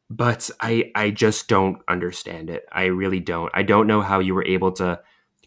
but 0.10 0.50
I 0.60 0.92
I 0.96 1.12
just 1.12 1.48
don't 1.48 1.82
understand 1.88 2.50
it. 2.50 2.66
I 2.72 2.86
really 2.86 3.20
don't. 3.20 3.52
I 3.54 3.64
don't 3.64 3.88
know 3.88 4.02
how 4.02 4.20
you 4.20 4.36
were 4.36 4.46
able 4.46 4.72
to 4.74 5.00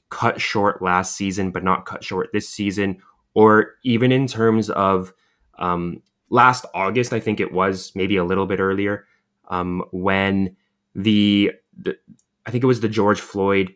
cut 0.08 0.40
short 0.40 0.80
last 0.82 1.16
season, 1.16 1.50
but 1.50 1.64
not 1.64 1.86
cut 1.86 2.04
short 2.04 2.30
this 2.32 2.48
season, 2.48 2.98
or 3.34 3.74
even 3.82 4.12
in 4.12 4.26
terms 4.26 4.70
of 4.70 5.12
um, 5.58 6.02
last 6.30 6.64
August, 6.74 7.12
I 7.12 7.20
think 7.20 7.40
it 7.40 7.52
was 7.52 7.92
maybe 7.94 8.16
a 8.16 8.24
little 8.24 8.46
bit 8.46 8.60
earlier 8.60 9.06
um, 9.48 9.84
when 9.90 10.56
the, 10.94 11.52
the, 11.78 11.96
I 12.46 12.50
think 12.50 12.64
it 12.64 12.66
was 12.66 12.80
the 12.80 12.88
George 12.88 13.20
Floyd 13.20 13.74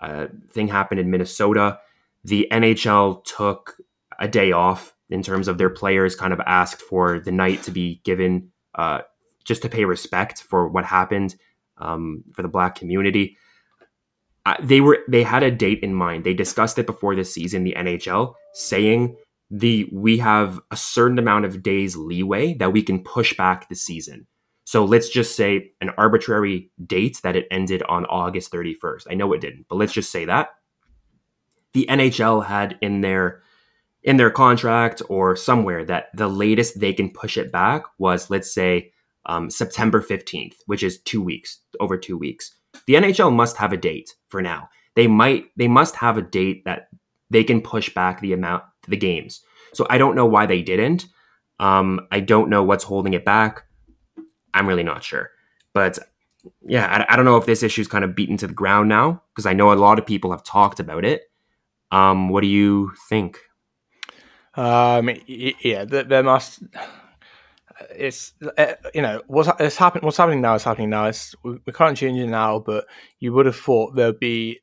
uh, 0.00 0.26
thing 0.50 0.68
happened 0.68 1.00
in 1.00 1.10
Minnesota. 1.10 1.78
The 2.24 2.48
NHL 2.50 3.24
took 3.24 3.76
a 4.18 4.28
day 4.28 4.52
off 4.52 4.94
in 5.10 5.22
terms 5.22 5.48
of 5.48 5.58
their 5.58 5.70
players 5.70 6.14
kind 6.14 6.32
of 6.32 6.40
asked 6.40 6.82
for 6.82 7.18
the 7.18 7.32
night 7.32 7.62
to 7.64 7.70
be 7.70 8.00
given 8.04 8.50
uh, 8.74 9.00
just 9.44 9.62
to 9.62 9.68
pay 9.68 9.84
respect 9.84 10.42
for 10.42 10.68
what 10.68 10.84
happened 10.84 11.34
um, 11.78 12.24
for 12.32 12.42
the 12.42 12.48
black 12.48 12.74
community. 12.74 13.36
Uh, 14.46 14.54
they 14.62 14.80
were 14.80 15.00
they 15.08 15.22
had 15.22 15.42
a 15.42 15.50
date 15.50 15.80
in 15.82 15.94
mind. 15.94 16.24
They 16.24 16.34
discussed 16.34 16.78
it 16.78 16.86
before 16.86 17.14
the 17.14 17.24
season, 17.24 17.64
the 17.64 17.74
NHL, 17.76 18.34
saying 18.54 19.16
the 19.50 19.88
we 19.92 20.18
have 20.18 20.60
a 20.70 20.76
certain 20.76 21.18
amount 21.18 21.44
of 21.44 21.62
days 21.62 21.96
leeway 21.96 22.54
that 22.54 22.72
we 22.72 22.82
can 22.82 23.02
push 23.02 23.36
back 23.36 23.68
the 23.68 23.74
season. 23.74 24.26
So 24.68 24.84
let's 24.84 25.08
just 25.08 25.34
say 25.34 25.72
an 25.80 25.92
arbitrary 25.96 26.70
date 26.86 27.22
that 27.22 27.36
it 27.36 27.46
ended 27.50 27.82
on 27.84 28.04
August 28.04 28.52
31st. 28.52 29.06
I 29.10 29.14
know 29.14 29.32
it 29.32 29.40
didn't, 29.40 29.64
but 29.66 29.76
let's 29.76 29.94
just 29.94 30.12
say 30.12 30.26
that 30.26 30.50
the 31.72 31.86
NHL 31.88 32.44
had 32.44 32.76
in 32.82 33.00
their 33.00 33.40
in 34.02 34.18
their 34.18 34.30
contract 34.30 35.00
or 35.08 35.36
somewhere 35.36 35.86
that 35.86 36.08
the 36.12 36.28
latest 36.28 36.80
they 36.80 36.92
can 36.92 37.08
push 37.10 37.38
it 37.38 37.50
back 37.50 37.84
was 37.96 38.28
let's 38.28 38.52
say 38.52 38.92
um, 39.24 39.48
September 39.48 40.02
15th, 40.02 40.56
which 40.66 40.82
is 40.82 41.00
two 41.00 41.22
weeks, 41.22 41.60
over 41.80 41.96
two 41.96 42.18
weeks. 42.18 42.54
The 42.86 42.96
NHL 42.96 43.34
must 43.34 43.56
have 43.56 43.72
a 43.72 43.78
date 43.78 44.16
for 44.28 44.42
now. 44.42 44.68
They 44.96 45.06
might, 45.06 45.46
they 45.56 45.68
must 45.68 45.96
have 45.96 46.18
a 46.18 46.22
date 46.22 46.66
that 46.66 46.90
they 47.30 47.42
can 47.42 47.62
push 47.62 47.88
back 47.94 48.20
the 48.20 48.34
amount, 48.34 48.64
the 48.86 48.98
games. 48.98 49.40
So 49.72 49.86
I 49.88 49.96
don't 49.96 50.14
know 50.14 50.26
why 50.26 50.44
they 50.44 50.60
didn't. 50.60 51.06
Um, 51.58 52.06
I 52.12 52.20
don't 52.20 52.50
know 52.50 52.64
what's 52.64 52.84
holding 52.84 53.14
it 53.14 53.24
back. 53.24 53.64
I'm 54.58 54.66
really 54.66 54.82
not 54.82 55.04
sure. 55.04 55.30
But 55.72 55.98
yeah, 56.66 57.04
I, 57.08 57.12
I 57.12 57.16
don't 57.16 57.24
know 57.24 57.36
if 57.36 57.46
this 57.46 57.62
issue 57.62 57.80
is 57.80 57.88
kind 57.88 58.04
of 58.04 58.14
beaten 58.14 58.36
to 58.38 58.46
the 58.46 58.54
ground 58.54 58.88
now 58.88 59.22
because 59.34 59.46
I 59.46 59.52
know 59.52 59.72
a 59.72 59.74
lot 59.74 59.98
of 59.98 60.06
people 60.06 60.30
have 60.30 60.44
talked 60.44 60.80
about 60.80 61.04
it. 61.04 61.22
Um, 61.90 62.28
what 62.28 62.42
do 62.42 62.46
you 62.48 62.92
think? 63.08 63.38
Um, 64.54 65.10
yeah, 65.26 65.84
there 65.84 66.22
must 66.22 66.62
it's 67.90 68.32
uh, 68.56 68.74
you 68.94 69.02
know 69.02 69.22
what's 69.26 69.48
it's 69.60 69.76
happening. 69.76 70.04
What's 70.04 70.16
happening 70.16 70.40
now 70.40 70.54
is 70.54 70.64
happening 70.64 70.90
now. 70.90 71.06
It's, 71.06 71.34
we, 71.44 71.58
can't 71.72 71.96
change 71.96 72.18
it 72.18 72.26
now, 72.26 72.58
but 72.58 72.86
you 73.20 73.32
would 73.32 73.46
have 73.46 73.56
thought 73.56 73.94
there'd 73.94 74.18
be 74.18 74.60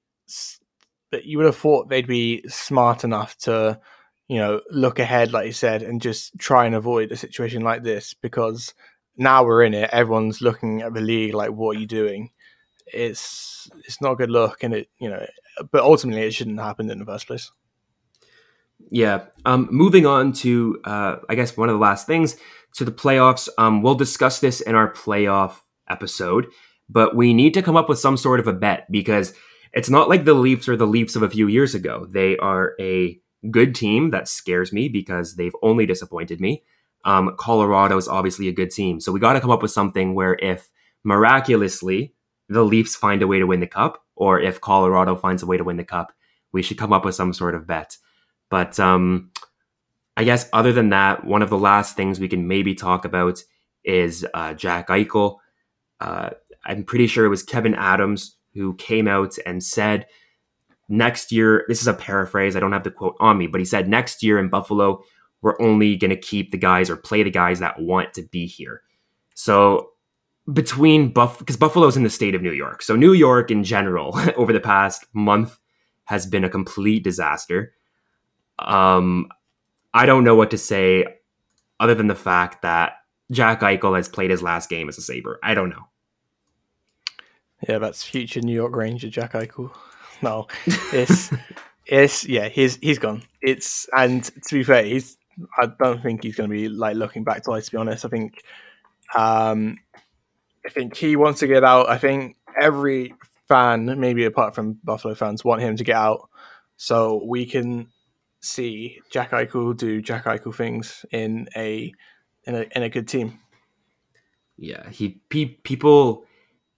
you 1.24 1.38
would 1.38 1.46
have 1.46 1.56
thought 1.56 1.90
they'd 1.90 2.08
be 2.08 2.44
smart 2.48 3.04
enough 3.04 3.38
to 3.40 3.80
you 4.28 4.38
know 4.38 4.62
look 4.70 5.00
ahead, 5.00 5.32
like 5.32 5.46
you 5.46 5.54
said, 5.54 5.82
and 5.82 6.02
just 6.02 6.38
try 6.38 6.66
and 6.66 6.76
avoid 6.76 7.12
a 7.12 7.18
situation 7.18 7.62
like 7.62 7.84
this 7.84 8.14
because 8.14 8.74
now 9.18 9.44
we're 9.44 9.64
in 9.64 9.74
it. 9.74 9.90
Everyone's 9.92 10.42
looking 10.42 10.82
at 10.82 10.94
the 10.94 11.02
league 11.02 11.34
like, 11.34 11.52
"What 11.52 11.76
are 11.76 11.80
you 11.80 11.88
doing?" 11.88 12.32
It's 12.88 13.70
it's 13.84 14.02
not 14.02 14.14
a 14.14 14.16
good 14.16 14.32
look, 14.32 14.64
and 14.64 14.74
it 14.74 14.90
you 15.00 15.10
know, 15.10 15.26
but 15.72 15.82
ultimately 15.82 16.24
it 16.24 16.34
shouldn't 16.34 16.60
happen 16.60 16.90
in 16.90 17.00
the 17.00 17.06
first 17.06 17.28
place. 17.28 17.52
Yeah. 18.92 19.26
Um, 19.46 19.68
moving 19.72 20.06
on 20.06 20.34
to, 20.34 20.80
uh, 20.84 21.18
I 21.30 21.36
guess, 21.36 21.58
one 21.58 21.70
of 21.70 21.74
the 21.74 21.80
last 21.80 22.08
things 22.08 22.38
to 22.76 22.86
the 22.86 22.92
playoffs. 22.92 23.50
Um, 23.58 23.82
we'll 23.82 23.96
discuss 23.96 24.40
this 24.40 24.62
in 24.62 24.76
our 24.76 24.92
playoff 24.92 25.62
episode, 25.90 26.48
but 26.90 27.16
we 27.16 27.34
need 27.34 27.54
to 27.54 27.62
come 27.62 27.78
up 27.78 27.90
with 27.90 28.00
some 28.00 28.18
sort 28.18 28.40
of 28.40 28.48
a 28.48 28.54
bet 28.54 28.92
because 28.92 29.34
it's 29.74 29.90
not 29.90 30.10
like 30.10 30.26
the 30.26 30.34
Leafs 30.34 30.70
are 30.70 30.78
the 30.78 30.88
Leafs 30.88 31.16
of 31.16 31.24
a 31.24 31.30
few 31.30 31.48
years 31.48 31.74
ago. 31.74 32.08
They 32.10 32.38
are 32.38 32.74
a 32.80 33.20
good 33.52 33.76
team 33.76 34.12
that 34.12 34.28
scares 34.28 34.72
me 34.74 34.90
because 34.90 35.36
they've 35.36 35.56
only 35.62 35.86
disappointed 35.86 36.40
me. 36.40 36.64
Um, 37.06 37.36
Colorado 37.38 37.96
is 37.98 38.08
obviously 38.08 38.48
a 38.48 38.54
good 38.54 38.72
team. 38.72 39.00
So 39.00 39.12
we 39.12 39.20
got 39.20 39.34
to 39.34 39.42
come 39.42 39.52
up 39.52 39.62
with 39.62 39.72
something 39.72 40.16
where 40.16 40.34
if 40.34 40.70
miraculously 41.04 42.14
the 42.50 42.64
Leafs 42.64 42.96
find 42.96 43.22
a 43.22 43.28
way 43.28 43.40
to 43.40 43.48
win 43.48 43.60
the 43.60 43.68
cup, 43.68 44.04
or 44.16 44.40
if 44.40 44.60
Colorado 44.60 45.16
finds 45.16 45.44
a 45.44 45.46
way 45.46 45.58
to 45.58 45.64
win 45.64 45.78
the 45.78 45.84
cup, 45.84 46.12
we 46.52 46.62
should 46.62 46.78
come 46.78 46.94
up 46.94 47.06
with 47.06 47.16
some 47.16 47.34
sort 47.34 47.56
of 47.56 47.68
bet. 47.68 47.98
But 48.50 48.80
um, 48.80 49.32
I 50.18 50.24
guess 50.24 50.50
other 50.54 50.74
than 50.74 50.90
that, 50.90 51.26
one 51.26 51.42
of 51.42 51.50
the 51.50 51.58
last 51.58 51.96
things 51.96 52.20
we 52.20 52.28
can 52.28 52.48
maybe 52.48 52.76
talk 52.76 53.06
about 53.06 53.44
is 53.84 54.26
uh, 54.34 54.54
Jack 54.54 54.88
Eichel. 54.88 55.38
Uh, 56.00 56.32
I'm 56.66 56.84
pretty 56.84 57.08
sure 57.08 57.26
it 57.26 57.30
was 57.30 57.44
Kevin 57.44 57.76
Adams 57.76 58.38
who 58.54 58.76
came 58.76 59.08
out 59.08 59.36
and 59.46 59.64
said 59.64 60.08
next 60.88 61.32
year, 61.32 61.66
this 61.68 61.82
is 61.82 61.88
a 61.88 61.94
paraphrase, 61.94 62.56
I 62.56 62.60
don't 62.60 62.72
have 62.72 62.84
the 62.84 62.92
quote 62.92 63.18
on 63.20 63.38
me, 63.38 63.48
but 63.48 63.60
he 63.60 63.66
said 63.66 63.90
next 63.90 64.24
year 64.24 64.40
in 64.40 64.50
Buffalo, 64.50 65.04
we're 65.46 65.62
only 65.62 65.96
going 65.96 66.10
to 66.10 66.18
keep 66.18 66.50
the 66.50 66.58
guys 66.58 66.90
or 66.90 66.96
play 66.96 67.22
the 67.22 67.30
guys 67.30 67.60
that 67.60 67.80
want 67.80 68.12
to 68.16 68.24
be 68.24 68.48
here. 68.48 68.82
So 69.36 69.92
between 70.52 71.14
Buff, 71.14 71.38
because 71.38 71.56
Buffalo's 71.56 71.96
in 71.96 72.02
the 72.02 72.10
state 72.10 72.34
of 72.34 72.42
New 72.42 72.52
York. 72.52 72.82
So 72.82 72.96
New 72.96 73.14
York 73.14 73.52
in 73.52 73.64
general 73.64 74.20
over 74.38 74.52
the 74.52 74.60
past 74.60 75.06
month 75.14 75.60
has 76.06 76.26
been 76.26 76.44
a 76.44 76.50
complete 76.50 77.04
disaster. 77.04 77.76
Um, 78.58 79.28
I 79.94 80.08
don't 80.08 80.24
know 80.24 80.34
what 80.34 80.50
to 80.50 80.58
say 80.58 81.06
other 81.80 81.94
than 81.94 82.08
the 82.08 82.16
fact 82.16 82.64
that 82.64 82.94
Jack 83.30 83.60
Eichel 83.62 83.96
has 83.96 84.10
played 84.10 84.32
his 84.32 84.42
last 84.42 84.68
game 84.68 84.90
as 84.90 84.98
a 84.98 85.02
Sabre. 85.02 85.40
I 85.44 85.54
don't 85.54 85.70
know. 85.70 85.84
Yeah, 87.70 87.78
that's 87.78 88.04
future 88.04 88.42
New 88.42 88.56
York 88.56 88.76
Ranger 88.76 89.10
Jack 89.10 89.34
Eichel. 89.34 89.72
No, 90.22 90.48
it's 90.94 91.30
it's 91.86 92.26
yeah, 92.26 92.48
he's 92.48 92.78
he's 92.78 92.98
gone. 92.98 93.22
It's 93.42 93.86
and 93.96 94.24
to 94.24 94.56
be 94.56 94.64
fair, 94.64 94.86
he's 94.86 95.18
I 95.58 95.68
don't 95.80 96.02
think 96.02 96.24
he's 96.24 96.36
going 96.36 96.50
to 96.50 96.56
be 96.56 96.70
like 96.70 96.96
looking 96.96 97.24
back 97.24 97.44
twice. 97.44 97.66
To 97.66 97.72
be 97.72 97.78
honest, 97.78 98.06
I 98.06 98.10
think 98.10 98.42
um, 99.16 99.78
I 100.66 100.70
think 100.70 100.96
he 100.96 101.16
wants 101.16 101.40
to 101.42 101.48
get 101.48 101.64
out. 101.64 101.90
I 101.90 101.98
think 101.98 102.38
every 102.60 103.14
fan, 103.48 104.00
maybe 104.00 104.26
apart 104.26 104.56
from 104.56 104.80
Buffalo 104.84 105.16
fans, 105.16 105.44
want 105.44 105.62
him 105.62 105.76
to 105.78 105.84
get 105.84 105.96
out 105.96 106.30
so 106.78 107.24
we 107.26 107.46
can 107.46 107.88
see 108.42 109.00
Jack 109.12 109.32
Eichel 109.32 109.76
do 109.76 110.02
Jack 110.02 110.26
Eichel 110.26 110.54
things 110.54 111.06
in 111.12 111.48
a 111.56 111.92
in 112.46 112.56
a 112.56 112.66
in 112.76 112.84
a 112.84 112.90
good 112.90 113.08
team. 113.08 113.40
Yeah, 114.58 114.90
he 114.90 115.22
pe- 115.30 115.58
people. 115.64 116.26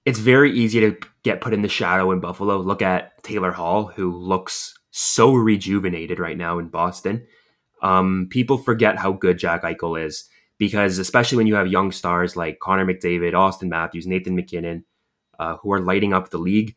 It's 0.06 0.20
very 0.20 0.54
easy 0.54 0.80
to 0.80 0.98
get 1.24 1.42
put 1.42 1.54
in 1.54 1.64
the 1.64 1.68
shadow 1.68 2.12
in 2.12 2.22
Buffalo. 2.22 2.58
Look 2.58 2.82
at 2.82 3.22
Taylor 3.24 3.52
Hall, 3.52 3.88
who 3.88 4.16
looks 4.16 4.74
so 4.90 5.34
rejuvenated 5.34 6.18
right 6.18 6.38
now 6.38 6.60
in 6.60 6.70
Boston. 6.70 7.28
Um, 7.82 8.28
people 8.30 8.58
forget 8.58 8.98
how 8.98 9.12
good 9.12 9.38
Jack 9.38 9.64
Eichel 9.64 10.04
is 10.04 10.28
because, 10.58 10.98
especially 10.98 11.38
when 11.38 11.48
you 11.48 11.56
have 11.56 11.68
young 11.68 11.92
stars 11.92 12.36
like 12.36 12.60
Connor 12.60 12.86
McDavid, 12.86 13.34
Auston 13.34 13.70
Matthews, 13.70 14.08
Nathan 14.08 14.36
MacKinnon, 14.36 14.84
uh, 15.40 15.58
who 15.58 15.72
are 15.72 15.80
lighting 15.80 16.14
up 16.14 16.30
the 16.30 16.38
league, 16.40 16.76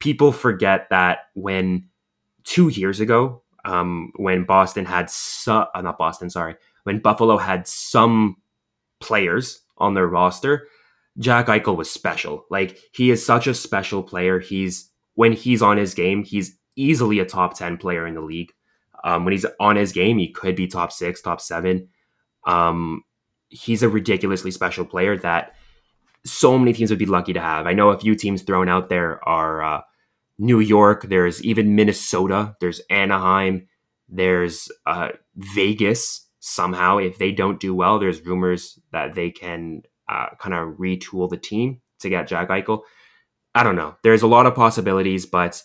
people 0.00 0.32
forget 0.32 0.88
that 0.90 1.18
when 1.34 1.88
two 2.44 2.68
years 2.68 3.00
ago 3.00 3.42
um, 3.64 4.12
when 4.16 4.44
Boston 4.44 4.84
had 4.84 5.10
some, 5.10 5.66
uh, 5.74 5.80
not 5.82 5.98
Boston, 5.98 6.30
sorry, 6.30 6.56
when 6.84 6.98
Buffalo 6.98 7.36
had 7.36 7.66
some 7.68 8.36
players 9.00 9.60
on 9.78 9.94
their 9.94 10.06
roster, 10.06 10.66
Jack 11.18 11.46
Eichel 11.46 11.76
was 11.76 11.90
special. 11.90 12.46
Like 12.50 12.78
he 12.92 13.10
is 13.10 13.24
such 13.24 13.46
a 13.46 13.54
special 13.54 14.02
player. 14.02 14.40
He's 14.40 14.90
when 15.14 15.32
he's 15.32 15.62
on 15.62 15.76
his 15.76 15.94
game, 15.94 16.24
he's 16.24 16.58
easily 16.76 17.18
a 17.18 17.26
top 17.26 17.56
ten 17.56 17.76
player 17.76 18.06
in 18.06 18.14
the 18.14 18.20
league. 18.20 18.52
Um, 19.02 19.24
when 19.24 19.32
he's 19.32 19.46
on 19.58 19.76
his 19.76 19.92
game, 19.92 20.18
he 20.18 20.28
could 20.28 20.56
be 20.56 20.66
top 20.66 20.92
six, 20.92 21.20
top 21.20 21.40
seven. 21.40 21.88
Um, 22.46 23.02
he's 23.48 23.82
a 23.82 23.88
ridiculously 23.88 24.50
special 24.50 24.84
player 24.84 25.16
that 25.18 25.54
so 26.24 26.58
many 26.58 26.72
teams 26.72 26.90
would 26.90 26.98
be 26.98 27.06
lucky 27.06 27.32
to 27.32 27.40
have. 27.40 27.66
I 27.66 27.72
know 27.72 27.90
a 27.90 27.98
few 27.98 28.14
teams 28.14 28.42
thrown 28.42 28.68
out 28.68 28.88
there 28.88 29.26
are 29.26 29.62
uh, 29.62 29.80
New 30.38 30.60
York, 30.60 31.04
there's 31.08 31.42
even 31.42 31.74
Minnesota, 31.74 32.56
there's 32.60 32.80
Anaheim, 32.90 33.68
there's 34.08 34.70
uh, 34.86 35.10
Vegas. 35.36 36.26
Somehow, 36.42 36.96
if 36.96 37.18
they 37.18 37.32
don't 37.32 37.60
do 37.60 37.74
well, 37.74 37.98
there's 37.98 38.24
rumors 38.24 38.78
that 38.92 39.14
they 39.14 39.30
can 39.30 39.82
uh, 40.08 40.28
kind 40.38 40.54
of 40.54 40.78
retool 40.78 41.28
the 41.28 41.36
team 41.36 41.82
to 41.98 42.08
get 42.08 42.26
Jack 42.26 42.48
Eichel. 42.48 42.80
I 43.54 43.62
don't 43.62 43.76
know. 43.76 43.96
There's 44.02 44.22
a 44.22 44.26
lot 44.26 44.46
of 44.46 44.54
possibilities, 44.54 45.26
but 45.26 45.62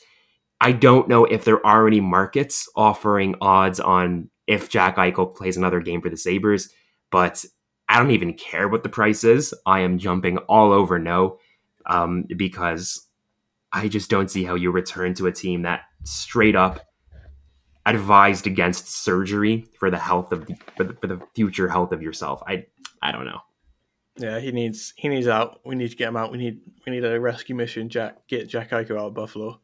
I 0.62 0.72
don't 0.72 1.08
know 1.08 1.26
if 1.26 1.44
there 1.44 1.66
are 1.66 1.88
any 1.88 2.00
markets 2.00 2.70
offering 2.76 3.36
odds 3.42 3.80
on 3.80 4.30
if 4.48 4.70
Jack 4.70 4.98
Eichel 4.98 5.36
plays 5.36 5.58
another 5.58 5.80
game 5.80 6.02
for 6.02 6.10
the 6.10 6.18
Sabres. 6.18 6.72
But 7.12 7.46
I 7.88 8.00
don't 8.00 8.12
even 8.12 8.34
care 8.34 8.68
what 8.68 8.84
the 8.84 8.90
price 8.90 9.24
is. 9.24 9.54
I 9.66 9.82
am 9.82 9.98
jumping 9.98 10.38
all 10.38 10.72
over 10.72 10.98
no 10.98 11.40
um, 11.86 12.26
because 12.36 13.08
I 13.72 13.88
just 13.88 14.10
don't 14.10 14.32
see 14.32 14.44
how 14.44 14.56
you 14.56 14.72
return 14.72 15.14
to 15.16 15.28
a 15.28 15.32
team 15.32 15.64
that 15.64 15.82
straight 16.04 16.56
up 16.56 16.80
advised 17.86 18.48
against 18.48 18.90
surgery 19.04 19.68
for 19.78 19.92
the 19.92 20.00
health 20.00 20.32
of 20.32 20.48
the, 20.48 20.56
for 20.76 20.84
the, 20.84 20.94
for 20.96 21.08
the 21.08 21.22
future 21.36 21.68
health 21.70 21.92
of 21.92 22.02
yourself. 22.02 22.42
I 22.48 22.66
I 23.02 23.12
don't 23.12 23.26
know. 23.26 23.40
Yeah, 24.18 24.40
he 24.40 24.52
needs 24.52 24.94
he 24.96 25.10
needs 25.10 25.28
out. 25.28 25.60
We 25.66 25.76
need 25.76 25.92
to 25.92 25.96
get 25.96 26.08
him 26.08 26.18
out. 26.18 26.32
We 26.32 26.38
need 26.38 26.62
we 26.86 26.94
need 26.94 27.04
a 27.04 27.20
rescue 27.20 27.54
mission. 27.54 27.90
Jack, 27.90 28.28
get 28.28 28.48
Jack 28.48 28.72
Eichel 28.72 28.98
out 29.00 29.08
of 29.08 29.14
Buffalo. 29.14 29.60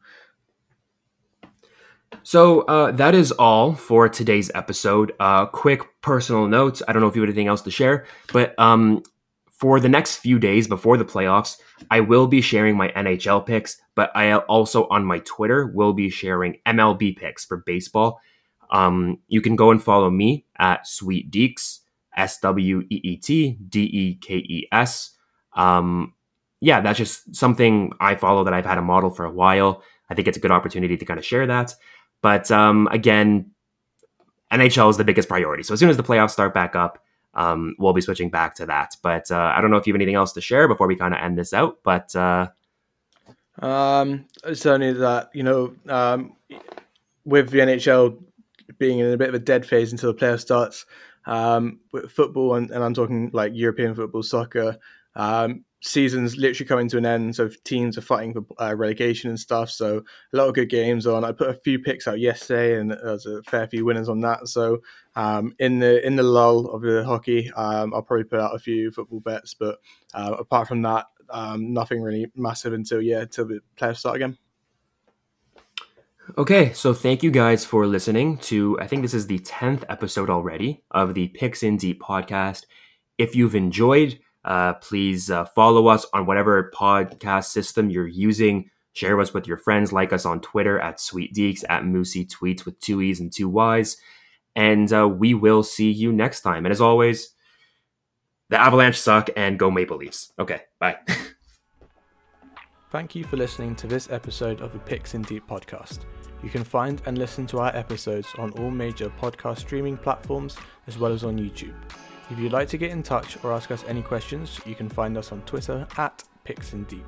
So 2.22 2.62
uh, 2.62 2.92
that 2.92 3.14
is 3.14 3.32
all 3.32 3.74
for 3.74 4.08
today's 4.08 4.50
episode. 4.54 5.12
Uh, 5.18 5.46
quick 5.46 5.82
personal 6.02 6.46
notes. 6.46 6.82
I 6.86 6.92
don't 6.92 7.02
know 7.02 7.08
if 7.08 7.16
you 7.16 7.22
have 7.22 7.28
anything 7.28 7.48
else 7.48 7.62
to 7.62 7.70
share, 7.70 8.06
but 8.32 8.58
um, 8.58 9.02
for 9.50 9.80
the 9.80 9.88
next 9.88 10.16
few 10.16 10.38
days 10.38 10.66
before 10.66 10.96
the 10.96 11.04
playoffs, 11.04 11.56
I 11.90 12.00
will 12.00 12.26
be 12.26 12.40
sharing 12.40 12.76
my 12.76 12.88
NHL 12.88 13.46
picks, 13.46 13.80
but 13.94 14.10
I 14.16 14.34
also 14.34 14.88
on 14.88 15.04
my 15.04 15.20
Twitter 15.20 15.66
will 15.66 15.92
be 15.92 16.10
sharing 16.10 16.58
MLB 16.66 17.16
picks 17.16 17.44
for 17.44 17.58
baseball. 17.58 18.20
Um, 18.72 19.18
you 19.28 19.40
can 19.40 19.54
go 19.54 19.70
and 19.70 19.82
follow 19.82 20.10
me 20.10 20.46
at 20.58 20.86
Sweet 20.86 21.30
Dekes, 21.30 21.80
S 22.16 22.38
W 22.40 22.80
E 22.90 23.00
E 23.04 23.16
T 23.18 23.58
D 23.68 23.80
E 23.82 24.14
K 24.16 24.36
E 24.36 24.68
S. 24.72 25.10
Um, 25.54 26.14
yeah, 26.60 26.80
that's 26.80 26.98
just 26.98 27.34
something 27.34 27.92
I 28.00 28.14
follow 28.14 28.44
that 28.44 28.54
I've 28.54 28.66
had 28.66 28.78
a 28.78 28.82
model 28.82 29.10
for 29.10 29.24
a 29.24 29.32
while. 29.32 29.82
I 30.08 30.14
think 30.14 30.28
it's 30.28 30.36
a 30.36 30.40
good 30.40 30.50
opportunity 30.50 30.96
to 30.96 31.04
kind 31.04 31.18
of 31.18 31.24
share 31.24 31.46
that. 31.46 31.74
But 32.22 32.50
um, 32.50 32.88
again, 32.90 33.50
NHL 34.52 34.90
is 34.90 34.96
the 34.96 35.04
biggest 35.04 35.28
priority. 35.28 35.62
So 35.62 35.74
as 35.74 35.80
soon 35.80 35.90
as 35.90 35.96
the 35.96 36.02
playoffs 36.02 36.30
start 36.30 36.54
back 36.54 36.74
up, 36.74 37.04
um, 37.34 37.74
we'll 37.78 37.92
be 37.92 38.00
switching 38.00 38.30
back 38.30 38.54
to 38.56 38.66
that. 38.66 38.96
But 39.02 39.30
uh, 39.30 39.52
I 39.54 39.60
don't 39.60 39.70
know 39.70 39.76
if 39.76 39.86
you 39.86 39.92
have 39.92 39.98
anything 39.98 40.14
else 40.14 40.32
to 40.34 40.40
share 40.40 40.68
before 40.68 40.86
we 40.86 40.96
kind 40.96 41.14
of 41.14 41.20
end 41.20 41.38
this 41.38 41.52
out. 41.52 41.78
But 41.82 42.14
uh, 42.14 42.48
um, 43.60 44.26
only 44.66 44.92
that 44.92 45.30
you 45.34 45.42
know, 45.42 45.74
um, 45.88 46.36
with 47.24 47.50
the 47.50 47.58
NHL 47.58 48.22
being 48.78 48.98
in 48.98 49.12
a 49.12 49.16
bit 49.16 49.28
of 49.28 49.34
a 49.34 49.38
dead 49.38 49.66
phase 49.66 49.92
until 49.92 50.12
the 50.12 50.18
playoff 50.18 50.40
starts, 50.40 50.86
um, 51.26 51.80
with 51.92 52.10
football 52.10 52.54
and, 52.54 52.70
and, 52.70 52.82
I'm 52.82 52.94
talking 52.94 53.30
like 53.32 53.52
European 53.54 53.94
football, 53.94 54.22
soccer. 54.22 54.78
Um, 55.14 55.64
season's 55.82 56.36
literally 56.36 56.66
coming 56.66 56.88
to 56.88 56.96
an 56.96 57.04
end, 57.04 57.34
so 57.36 57.50
teams 57.64 57.98
are 57.98 58.02
fighting 58.02 58.32
for 58.32 58.44
uh, 58.62 58.74
relegation 58.74 59.28
and 59.30 59.38
stuff. 59.38 59.68
So 59.68 60.02
a 60.32 60.36
lot 60.36 60.48
of 60.48 60.54
good 60.54 60.68
games 60.68 61.06
on. 61.06 61.24
I 61.24 61.32
put 61.32 61.50
a 61.50 61.54
few 61.54 61.78
picks 61.78 62.08
out 62.08 62.20
yesterday, 62.20 62.80
and 62.80 62.92
there's 62.92 63.26
a 63.26 63.42
fair 63.42 63.66
few 63.66 63.84
winners 63.84 64.08
on 64.08 64.20
that. 64.20 64.48
So 64.48 64.78
um, 65.16 65.54
in 65.58 65.80
the 65.80 66.04
in 66.06 66.16
the 66.16 66.22
lull 66.22 66.70
of 66.70 66.82
the 66.82 67.04
hockey, 67.04 67.50
um, 67.52 67.92
I'll 67.92 68.02
probably 68.02 68.24
put 68.24 68.40
out 68.40 68.54
a 68.54 68.60
few 68.60 68.90
football 68.90 69.20
bets, 69.20 69.54
but 69.54 69.78
uh, 70.14 70.36
apart 70.38 70.68
from 70.68 70.82
that, 70.82 71.06
um, 71.30 71.72
nothing 71.72 72.00
really 72.00 72.30
massive 72.36 72.72
until 72.72 73.02
yeah, 73.02 73.20
until 73.20 73.46
the 73.46 73.60
playoffs 73.76 73.98
start 73.98 74.16
again. 74.16 74.38
Okay, 76.38 76.72
so 76.72 76.94
thank 76.94 77.24
you 77.24 77.32
guys 77.32 77.64
for 77.64 77.86
listening 77.86 78.38
to. 78.38 78.78
I 78.80 78.86
think 78.86 79.02
this 79.02 79.12
is 79.12 79.26
the 79.26 79.40
tenth 79.40 79.84
episode 79.88 80.30
already 80.30 80.84
of 80.92 81.14
the 81.14 81.28
Picks 81.28 81.64
in 81.64 81.76
Deep 81.76 82.00
podcast. 82.00 82.64
If 83.18 83.34
you've 83.34 83.56
enjoyed 83.56 84.18
uh, 84.44 84.74
please 84.74 85.30
uh, 85.30 85.44
follow 85.44 85.86
us 85.86 86.04
on 86.12 86.26
whatever 86.26 86.72
podcast 86.74 87.46
system 87.46 87.90
you're 87.90 88.06
using. 88.06 88.70
Share 88.92 89.18
us 89.20 89.32
with 89.32 89.46
your 89.46 89.56
friends. 89.56 89.92
Like 89.92 90.12
us 90.12 90.26
on 90.26 90.40
Twitter 90.40 90.78
at 90.80 91.00
Sweet 91.00 91.34
Dekes, 91.34 91.64
at 91.68 91.84
Moosey 91.84 92.28
Tweets 92.28 92.64
with 92.64 92.78
two 92.80 93.00
E's 93.00 93.20
and 93.20 93.32
two 93.32 93.48
Y's. 93.48 93.96
And 94.54 94.92
uh, 94.92 95.08
we 95.08 95.32
will 95.34 95.62
see 95.62 95.90
you 95.90 96.12
next 96.12 96.42
time. 96.42 96.66
And 96.66 96.72
as 96.72 96.80
always, 96.80 97.30
the 98.50 98.60
Avalanche 98.60 99.00
suck 99.00 99.30
and 99.34 99.58
go 99.58 99.70
Maple 99.70 99.96
Leafs. 99.96 100.32
Okay, 100.38 100.60
bye. 100.78 100.98
Thank 102.90 103.14
you 103.14 103.24
for 103.24 103.38
listening 103.38 103.74
to 103.76 103.86
this 103.86 104.10
episode 104.10 104.60
of 104.60 104.74
the 104.74 104.78
Picks 104.78 105.14
in 105.14 105.22
Deep 105.22 105.48
podcast. 105.48 106.00
You 106.42 106.50
can 106.50 106.62
find 106.62 107.00
and 107.06 107.16
listen 107.16 107.46
to 107.46 107.60
our 107.60 107.74
episodes 107.74 108.28
on 108.36 108.50
all 108.52 108.70
major 108.70 109.08
podcast 109.08 109.60
streaming 109.60 109.96
platforms 109.96 110.58
as 110.86 110.98
well 110.98 111.12
as 111.12 111.24
on 111.24 111.38
YouTube. 111.38 111.72
If 112.32 112.38
you'd 112.38 112.50
like 112.50 112.68
to 112.68 112.78
get 112.78 112.90
in 112.90 113.02
touch 113.02 113.36
or 113.44 113.52
ask 113.52 113.70
us 113.70 113.84
any 113.86 114.00
questions, 114.00 114.58
you 114.64 114.74
can 114.74 114.88
find 114.88 115.18
us 115.18 115.32
on 115.32 115.42
Twitter 115.42 115.86
at 115.98 116.24
PixandDeep. 116.46 117.04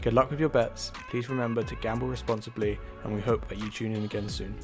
Good 0.00 0.12
luck 0.12 0.30
with 0.30 0.38
your 0.38 0.48
bets. 0.48 0.92
Please 1.10 1.28
remember 1.28 1.64
to 1.64 1.74
gamble 1.74 2.06
responsibly, 2.06 2.78
and 3.02 3.12
we 3.12 3.20
hope 3.20 3.48
that 3.48 3.58
you 3.58 3.68
tune 3.68 3.96
in 3.96 4.04
again 4.04 4.28
soon. 4.28 4.54